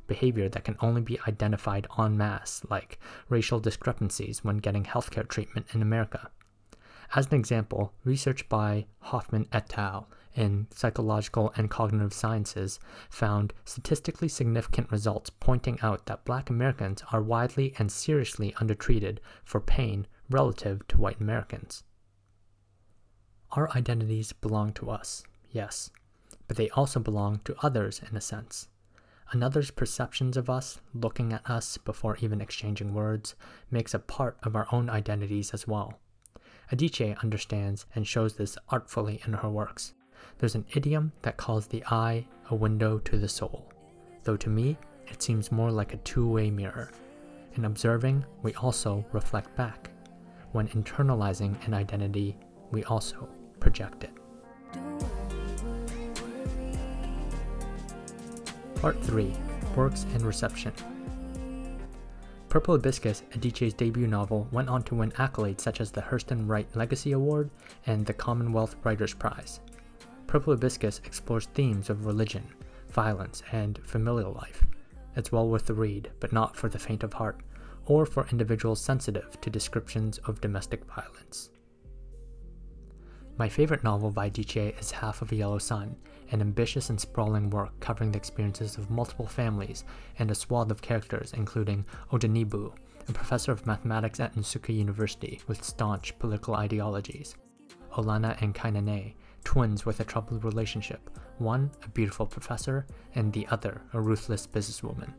Behavior 0.08 0.50
that 0.50 0.64
can 0.64 0.78
only 0.82 1.02
be 1.02 1.20
identified 1.28 1.88
en 1.98 2.16
masse, 2.16 2.64
like 2.70 3.00
racial 3.30 3.60
discrepancies 3.60 4.44
when 4.44 4.58
getting 4.58 4.84
healthcare 4.84 5.28
treatment 5.28 5.68
in 5.74 5.82
America. 5.82 6.30
As 7.16 7.28
an 7.28 7.36
example, 7.36 7.94
research 8.04 8.50
by 8.50 8.86
Hoffman 9.00 9.48
et 9.52 9.78
al 9.78 10.10
in 10.34 10.68
psychological 10.72 11.54
and 11.56 11.70
cognitive 11.70 12.14
sciences 12.14 12.80
found 13.10 13.54
statistically 13.64 14.28
significant 14.28 14.92
results 14.92 15.30
pointing 15.30 15.80
out 15.82 16.06
that 16.08 16.26
black 16.26 16.50
Americans 16.50 17.04
are 17.12 17.22
widely 17.22 17.74
and 17.78 17.92
seriously 17.92 18.54
undertreated 18.60 19.22
for 19.44 19.62
pain 19.62 20.08
relative 20.30 20.86
to 20.88 20.98
white 20.98 21.20
Americans. 21.20 21.84
Our 23.56 23.72
identities 23.72 24.34
belong 24.34 24.74
to 24.74 24.90
us, 24.90 25.24
yes, 25.50 25.90
but 26.46 26.58
they 26.58 26.70
also 26.72 27.00
belong 27.00 27.40
to 27.46 27.56
others 27.64 28.02
in 28.10 28.18
a 28.18 28.22
sense. 28.22 28.68
Another's 29.32 29.72
perceptions 29.72 30.36
of 30.36 30.50
us, 30.50 30.82
looking 30.94 31.32
at 31.32 31.50
us 31.50 31.78
before 31.78 32.18
even 32.18 32.42
exchanging 32.42 32.94
words, 32.94 33.34
makes 33.72 33.94
a 33.94 34.00
part 34.00 34.38
of 34.44 34.58
our 34.58 34.68
own 34.74 34.90
identities 34.90 35.52
as 35.52 35.66
well. 35.68 35.98
Adichie 36.70 37.18
understands 37.24 37.86
and 37.96 38.06
shows 38.06 38.36
this 38.36 38.58
artfully 38.68 39.22
in 39.26 39.32
her 39.32 39.50
works. 39.50 39.94
There's 40.38 40.56
an 40.56 40.66
idiom 40.76 41.14
that 41.22 41.38
calls 41.38 41.68
the 41.68 41.84
eye 41.86 42.28
a 42.50 42.56
window 42.56 43.00
to 43.00 43.18
the 43.18 43.30
soul, 43.30 43.72
though 44.24 44.38
to 44.38 44.50
me 44.50 44.78
it 45.08 45.24
seems 45.24 45.50
more 45.50 45.72
like 45.72 45.94
a 45.94 45.98
two 45.98 46.28
way 46.28 46.52
mirror. 46.52 46.92
In 47.54 47.64
observing, 47.64 48.26
we 48.44 48.54
also 48.56 49.06
reflect 49.14 49.56
back. 49.56 49.92
When 50.52 50.68
internalizing 50.70 51.66
an 51.66 51.74
identity, 51.74 52.38
we 52.72 52.84
also 52.84 53.30
project 53.60 54.04
it. 54.04 54.12
Part 58.76 59.02
3 59.04 59.34
Works 59.76 60.06
and 60.14 60.22
Reception 60.22 60.74
Purple 62.50 62.76
Hibiscus, 62.76 63.24
Adichie's 63.34 63.74
debut 63.74 64.08
novel, 64.08 64.48
went 64.52 64.70
on 64.70 64.82
to 64.84 64.96
win 64.96 65.12
accolades 65.14 65.60
such 65.60 65.82
as 65.82 65.92
the 65.92 66.02
Hurston 66.02 66.48
Wright 66.48 66.68
Legacy 66.74 67.12
Award 67.12 67.50
and 67.86 68.06
the 68.06 68.14
Commonwealth 68.14 68.78
Writers' 68.84 69.14
Prize. 69.14 69.60
Purple 70.28 70.54
Hibiscus 70.54 71.02
explores 71.04 71.48
themes 71.48 71.90
of 71.90 72.06
religion, 72.06 72.44
violence, 72.92 73.44
and 73.52 73.80
familial 73.84 74.32
life. 74.32 74.64
It's 75.18 75.32
well 75.32 75.50
worth 75.50 75.66
the 75.66 75.74
read, 75.74 76.12
but 76.20 76.32
not 76.32 76.56
for 76.56 76.70
the 76.70 76.80
faint 76.80 77.04
of 77.04 77.14
heart, 77.14 77.42
or 77.88 78.06
for 78.06 78.28
individuals 78.32 78.80
sensitive 78.80 79.40
to 79.42 79.50
descriptions 79.50 80.18
of 80.20 80.40
domestic 80.40 80.86
violence. 80.86 81.50
My 83.38 83.50
favorite 83.50 83.84
novel 83.84 84.12
by 84.12 84.30
Adichie 84.30 84.80
is 84.80 84.92
Half 84.92 85.22
of 85.22 85.30
a 85.34 85.36
Yellow 85.36 85.58
Sun, 85.58 85.98
an 86.32 86.40
ambitious 86.40 86.90
and 86.90 86.98
sprawling 86.98 87.50
work 87.50 87.78
covering 87.82 88.14
the 88.14 88.18
experiences 88.18 88.78
of 88.78 88.90
multiple 88.90 89.28
families 89.28 89.84
and 90.20 90.32
a 90.32 90.36
swath 90.36 90.72
of 90.72 90.82
characters 90.82 91.34
including 91.36 91.84
Odenigbo, 92.14 92.74
a 93.10 93.12
professor 93.12 93.52
of 93.52 93.66
mathematics 93.66 94.22
at 94.22 94.36
Nsukka 94.36 94.74
University 94.74 95.42
with 95.48 95.66
staunch 95.66 96.18
political 96.18 96.56
ideologies, 96.56 97.36
Olanna 97.98 98.42
and 98.42 98.56
Kainene, 98.56 99.16
twins 99.44 99.86
with 99.86 100.00
a 100.00 100.06
troubled 100.06 100.46
relationship, 100.46 101.10
one 101.38 101.70
a 101.84 101.90
beautiful 101.90 102.26
professor 102.26 102.88
and 103.16 103.34
the 103.34 103.46
other 103.48 103.82
a 103.92 104.00
ruthless 104.00 104.48
businesswoman, 104.48 105.12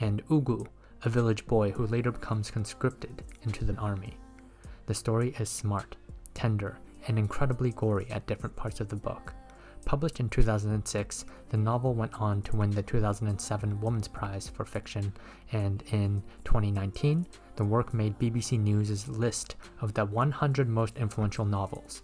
and 0.00 0.26
Ugwu, 0.28 0.66
a 1.02 1.10
village 1.10 1.46
boy 1.46 1.72
who 1.72 1.86
later 1.88 2.10
becomes 2.10 2.50
conscripted 2.50 3.22
into 3.42 3.66
the 3.66 3.76
army. 3.76 4.16
The 4.86 4.94
story 4.94 5.34
is 5.38 5.50
smart, 5.50 5.96
tender, 6.32 6.78
and 7.06 7.18
incredibly 7.18 7.72
gory 7.72 8.06
at 8.10 8.26
different 8.26 8.56
parts 8.56 8.80
of 8.80 8.88
the 8.88 8.96
book. 8.96 9.34
Published 9.84 10.20
in 10.20 10.28
2006, 10.28 11.24
the 11.48 11.56
novel 11.56 11.94
went 11.94 12.14
on 12.20 12.42
to 12.42 12.56
win 12.56 12.70
the 12.70 12.82
2007 12.82 13.80
Women's 13.80 14.08
Prize 14.08 14.48
for 14.48 14.64
Fiction, 14.64 15.12
and 15.52 15.82
in 15.90 16.22
2019, 16.44 17.26
the 17.56 17.64
work 17.64 17.94
made 17.94 18.18
BBC 18.18 18.58
News' 18.58 19.08
list 19.08 19.56
of 19.80 19.94
the 19.94 20.04
100 20.04 20.68
most 20.68 20.96
influential 20.98 21.44
novels. 21.44 22.02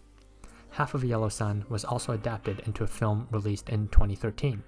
Half 0.70 0.94
of 0.94 1.04
Yellow 1.04 1.28
Sun 1.28 1.64
was 1.68 1.84
also 1.84 2.12
adapted 2.12 2.60
into 2.60 2.84
a 2.84 2.88
film 2.88 3.28
released 3.30 3.68
in 3.68 3.88
2013. 3.88 4.62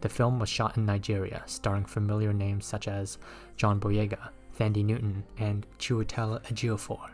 The 0.00 0.08
film 0.08 0.38
was 0.38 0.48
shot 0.48 0.76
in 0.76 0.86
Nigeria, 0.86 1.42
starring 1.46 1.84
familiar 1.84 2.32
names 2.32 2.64
such 2.64 2.88
as 2.88 3.18
John 3.56 3.78
Boyega, 3.80 4.30
Thandie 4.58 4.84
Newton, 4.84 5.24
and 5.38 5.66
Chiwetel 5.78 6.42
Ejiofor. 6.44 7.10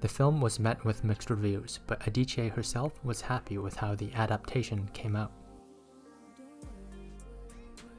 The 0.00 0.08
film 0.08 0.40
was 0.40 0.60
met 0.60 0.84
with 0.84 1.04
mixed 1.04 1.30
reviews, 1.30 1.80
but 1.86 2.00
Adichie 2.00 2.52
herself 2.52 2.92
was 3.02 3.22
happy 3.22 3.56
with 3.58 3.76
how 3.76 3.94
the 3.94 4.12
adaptation 4.14 4.88
came 4.92 5.16
out. 5.16 5.32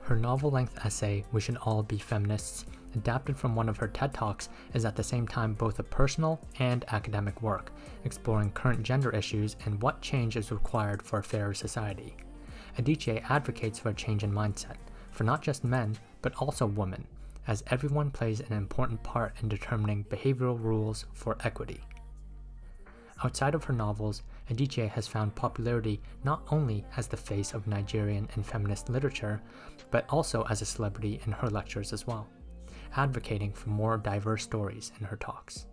Her 0.02 0.16
novel 0.16 0.52
length 0.52 0.78
essay, 0.86 1.26
We 1.34 1.42
Should 1.42 1.58
All 1.58 1.84
Be 1.84 1.98
Feminists, 1.98 2.66
adapted 2.96 3.38
from 3.38 3.56
one 3.56 3.68
of 3.68 3.78
her 3.78 3.90
TED 3.90 4.14
Talks, 4.14 4.48
is 4.74 4.86
at 4.86 4.96
the 4.96 5.04
same 5.04 5.28
time 5.28 5.54
both 5.54 5.80
a 5.80 5.84
personal 5.84 6.40
and 6.60 6.86
academic 6.90 7.42
work, 7.42 7.72
exploring 8.06 8.52
current 8.52 8.84
gender 8.84 9.10
issues 9.10 9.58
and 9.66 9.82
what 9.82 10.02
change 10.02 10.38
is 10.38 10.52
required 10.52 11.04
for 11.04 11.20
a 11.20 11.24
fairer 11.24 11.54
society. 11.54 12.16
Adichie 12.78 13.24
advocates 13.30 13.80
for 13.80 13.90
a 13.90 13.94
change 13.94 14.24
in 14.24 14.32
mindset, 14.32 14.78
for 15.12 15.24
not 15.24 15.42
just 15.42 15.64
men, 15.64 15.98
but 16.22 16.34
also 16.36 16.66
women, 16.68 17.06
as 17.48 17.64
everyone 17.68 18.12
plays 18.12 18.42
an 18.42 18.54
important 18.54 19.02
part 19.04 19.34
in 19.42 19.50
determining 19.50 20.04
behavioral 20.06 20.62
rules 20.62 21.06
for 21.14 21.38
equity. 21.44 21.82
Outside 23.24 23.56
of 23.56 23.64
her 23.64 23.74
novels, 23.74 24.22
Adichie 24.52 24.90
has 24.90 25.08
found 25.08 25.34
popularity 25.34 26.02
not 26.24 26.44
only 26.52 26.86
as 26.98 27.08
the 27.08 27.18
face 27.18 27.54
of 27.54 27.66
Nigerian 27.66 28.30
and 28.36 28.46
feminist 28.46 28.90
literature, 28.90 29.42
but 29.90 30.06
also 30.10 30.44
as 30.50 30.62
a 30.62 30.66
celebrity 30.66 31.20
in 31.26 31.32
her 31.32 31.50
lectures 31.50 31.94
as 31.94 32.06
well, 32.06 32.28
advocating 32.96 33.52
for 33.54 33.70
more 33.70 33.98
diverse 33.98 34.44
stories 34.44 34.92
in 35.00 35.06
her 35.06 35.18
talks. 35.18 35.66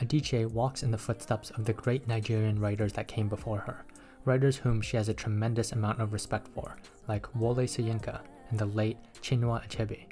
Adichie 0.00 0.48
walks 0.48 0.84
in 0.84 0.92
the 0.92 0.98
footsteps 0.98 1.50
of 1.50 1.64
the 1.64 1.72
great 1.72 2.06
Nigerian 2.06 2.60
writers 2.60 2.92
that 2.92 3.08
came 3.08 3.28
before 3.28 3.58
her, 3.58 3.84
writers 4.24 4.56
whom 4.56 4.80
she 4.80 4.96
has 4.96 5.08
a 5.08 5.14
tremendous 5.14 5.72
amount 5.72 6.00
of 6.00 6.12
respect 6.12 6.46
for, 6.54 6.76
like 7.08 7.34
Wole 7.34 7.56
Soyinka 7.56 8.20
and 8.50 8.58
the 8.58 8.66
late 8.66 8.98
Chinua 9.22 9.66
Achebe. 9.66 10.06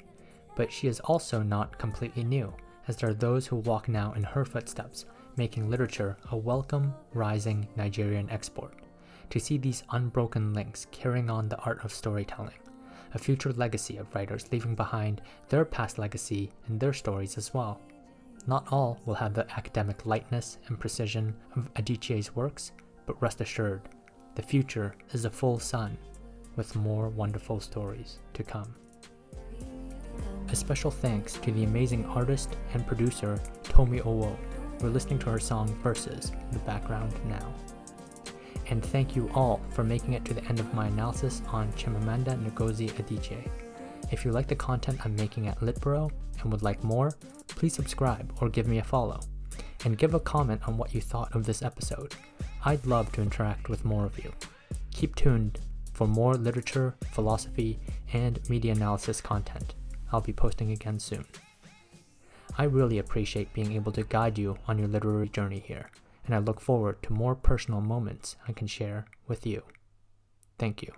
But 0.56 0.72
she 0.72 0.88
is 0.88 0.98
also 1.00 1.42
not 1.42 1.78
completely 1.78 2.24
new, 2.24 2.52
as 2.88 2.96
there 2.96 3.10
are 3.10 3.14
those 3.14 3.46
who 3.46 3.56
walk 3.56 3.88
now 3.88 4.12
in 4.14 4.24
her 4.24 4.44
footsteps, 4.44 5.04
making 5.36 5.70
literature 5.70 6.16
a 6.32 6.36
welcome, 6.36 6.94
rising 7.12 7.68
Nigerian 7.76 8.28
export. 8.30 8.74
To 9.30 9.38
see 9.38 9.58
these 9.58 9.84
unbroken 9.90 10.54
links 10.54 10.86
carrying 10.90 11.30
on 11.30 11.48
the 11.48 11.58
art 11.58 11.84
of 11.84 11.92
storytelling, 11.92 12.58
a 13.14 13.18
future 13.18 13.52
legacy 13.52 13.96
of 13.96 14.12
writers 14.14 14.50
leaving 14.50 14.74
behind 14.74 15.20
their 15.48 15.64
past 15.64 15.98
legacy 15.98 16.50
and 16.66 16.80
their 16.80 16.92
stories 16.92 17.36
as 17.36 17.52
well. 17.52 17.80
Not 18.46 18.66
all 18.70 19.00
will 19.04 19.14
have 19.14 19.34
the 19.34 19.50
academic 19.56 20.06
lightness 20.06 20.58
and 20.68 20.78
precision 20.78 21.34
of 21.56 21.72
Adichie's 21.74 22.34
works, 22.34 22.72
but 23.04 23.20
rest 23.20 23.40
assured, 23.40 23.88
the 24.36 24.42
future 24.42 24.94
is 25.12 25.24
a 25.24 25.30
full 25.30 25.58
sun 25.58 25.98
with 26.54 26.76
more 26.76 27.08
wonderful 27.08 27.60
stories 27.60 28.18
to 28.34 28.42
come. 28.42 28.74
Special 30.56 30.90
thanks 30.90 31.34
to 31.34 31.52
the 31.52 31.64
amazing 31.64 32.06
artist 32.06 32.56
and 32.72 32.84
producer 32.86 33.40
Tomi 33.62 34.00
Owo 34.00 34.36
we're 34.80 34.88
listening 34.88 35.18
to 35.20 35.30
her 35.30 35.38
song 35.38 35.68
Verses 35.82 36.32
in 36.32 36.50
the 36.50 36.58
background 36.60 37.12
now. 37.26 37.52
And 38.68 38.84
thank 38.84 39.14
you 39.14 39.30
all 39.34 39.60
for 39.70 39.84
making 39.84 40.14
it 40.14 40.24
to 40.24 40.34
the 40.34 40.44
end 40.46 40.60
of 40.60 40.74
my 40.74 40.86
analysis 40.88 41.40
on 41.48 41.72
Chimamanda 41.72 42.36
Ngozi 42.50 42.90
Adichie. 42.92 43.48
If 44.10 44.24
you 44.24 44.32
like 44.32 44.48
the 44.48 44.56
content 44.56 45.00
I'm 45.04 45.14
making 45.16 45.46
at 45.46 45.60
Litboro 45.60 46.10
and 46.40 46.50
would 46.50 46.62
like 46.62 46.82
more, 46.82 47.12
please 47.48 47.74
subscribe 47.74 48.32
or 48.40 48.48
give 48.48 48.66
me 48.66 48.78
a 48.78 48.84
follow. 48.84 49.20
And 49.84 49.98
give 49.98 50.14
a 50.14 50.20
comment 50.20 50.62
on 50.66 50.76
what 50.76 50.94
you 50.94 51.00
thought 51.00 51.34
of 51.34 51.44
this 51.44 51.62
episode. 51.62 52.14
I'd 52.64 52.86
love 52.86 53.12
to 53.12 53.22
interact 53.22 53.68
with 53.68 53.84
more 53.84 54.04
of 54.04 54.18
you. 54.22 54.32
Keep 54.90 55.16
tuned 55.16 55.60
for 55.92 56.06
more 56.06 56.34
literature, 56.34 56.96
philosophy, 57.12 57.78
and 58.12 58.40
media 58.50 58.72
analysis 58.72 59.20
content. 59.20 59.74
I'll 60.16 60.22
be 60.22 60.32
posting 60.32 60.70
again 60.70 60.98
soon. 60.98 61.26
I 62.56 62.64
really 62.64 62.96
appreciate 62.96 63.52
being 63.52 63.72
able 63.72 63.92
to 63.92 64.02
guide 64.02 64.38
you 64.38 64.56
on 64.66 64.78
your 64.78 64.88
literary 64.88 65.28
journey 65.28 65.58
here, 65.58 65.90
and 66.24 66.34
I 66.34 66.38
look 66.38 66.58
forward 66.58 67.02
to 67.02 67.12
more 67.12 67.34
personal 67.34 67.82
moments 67.82 68.36
I 68.48 68.52
can 68.52 68.66
share 68.66 69.04
with 69.28 69.46
you. 69.46 69.62
Thank 70.58 70.80
you. 70.80 70.94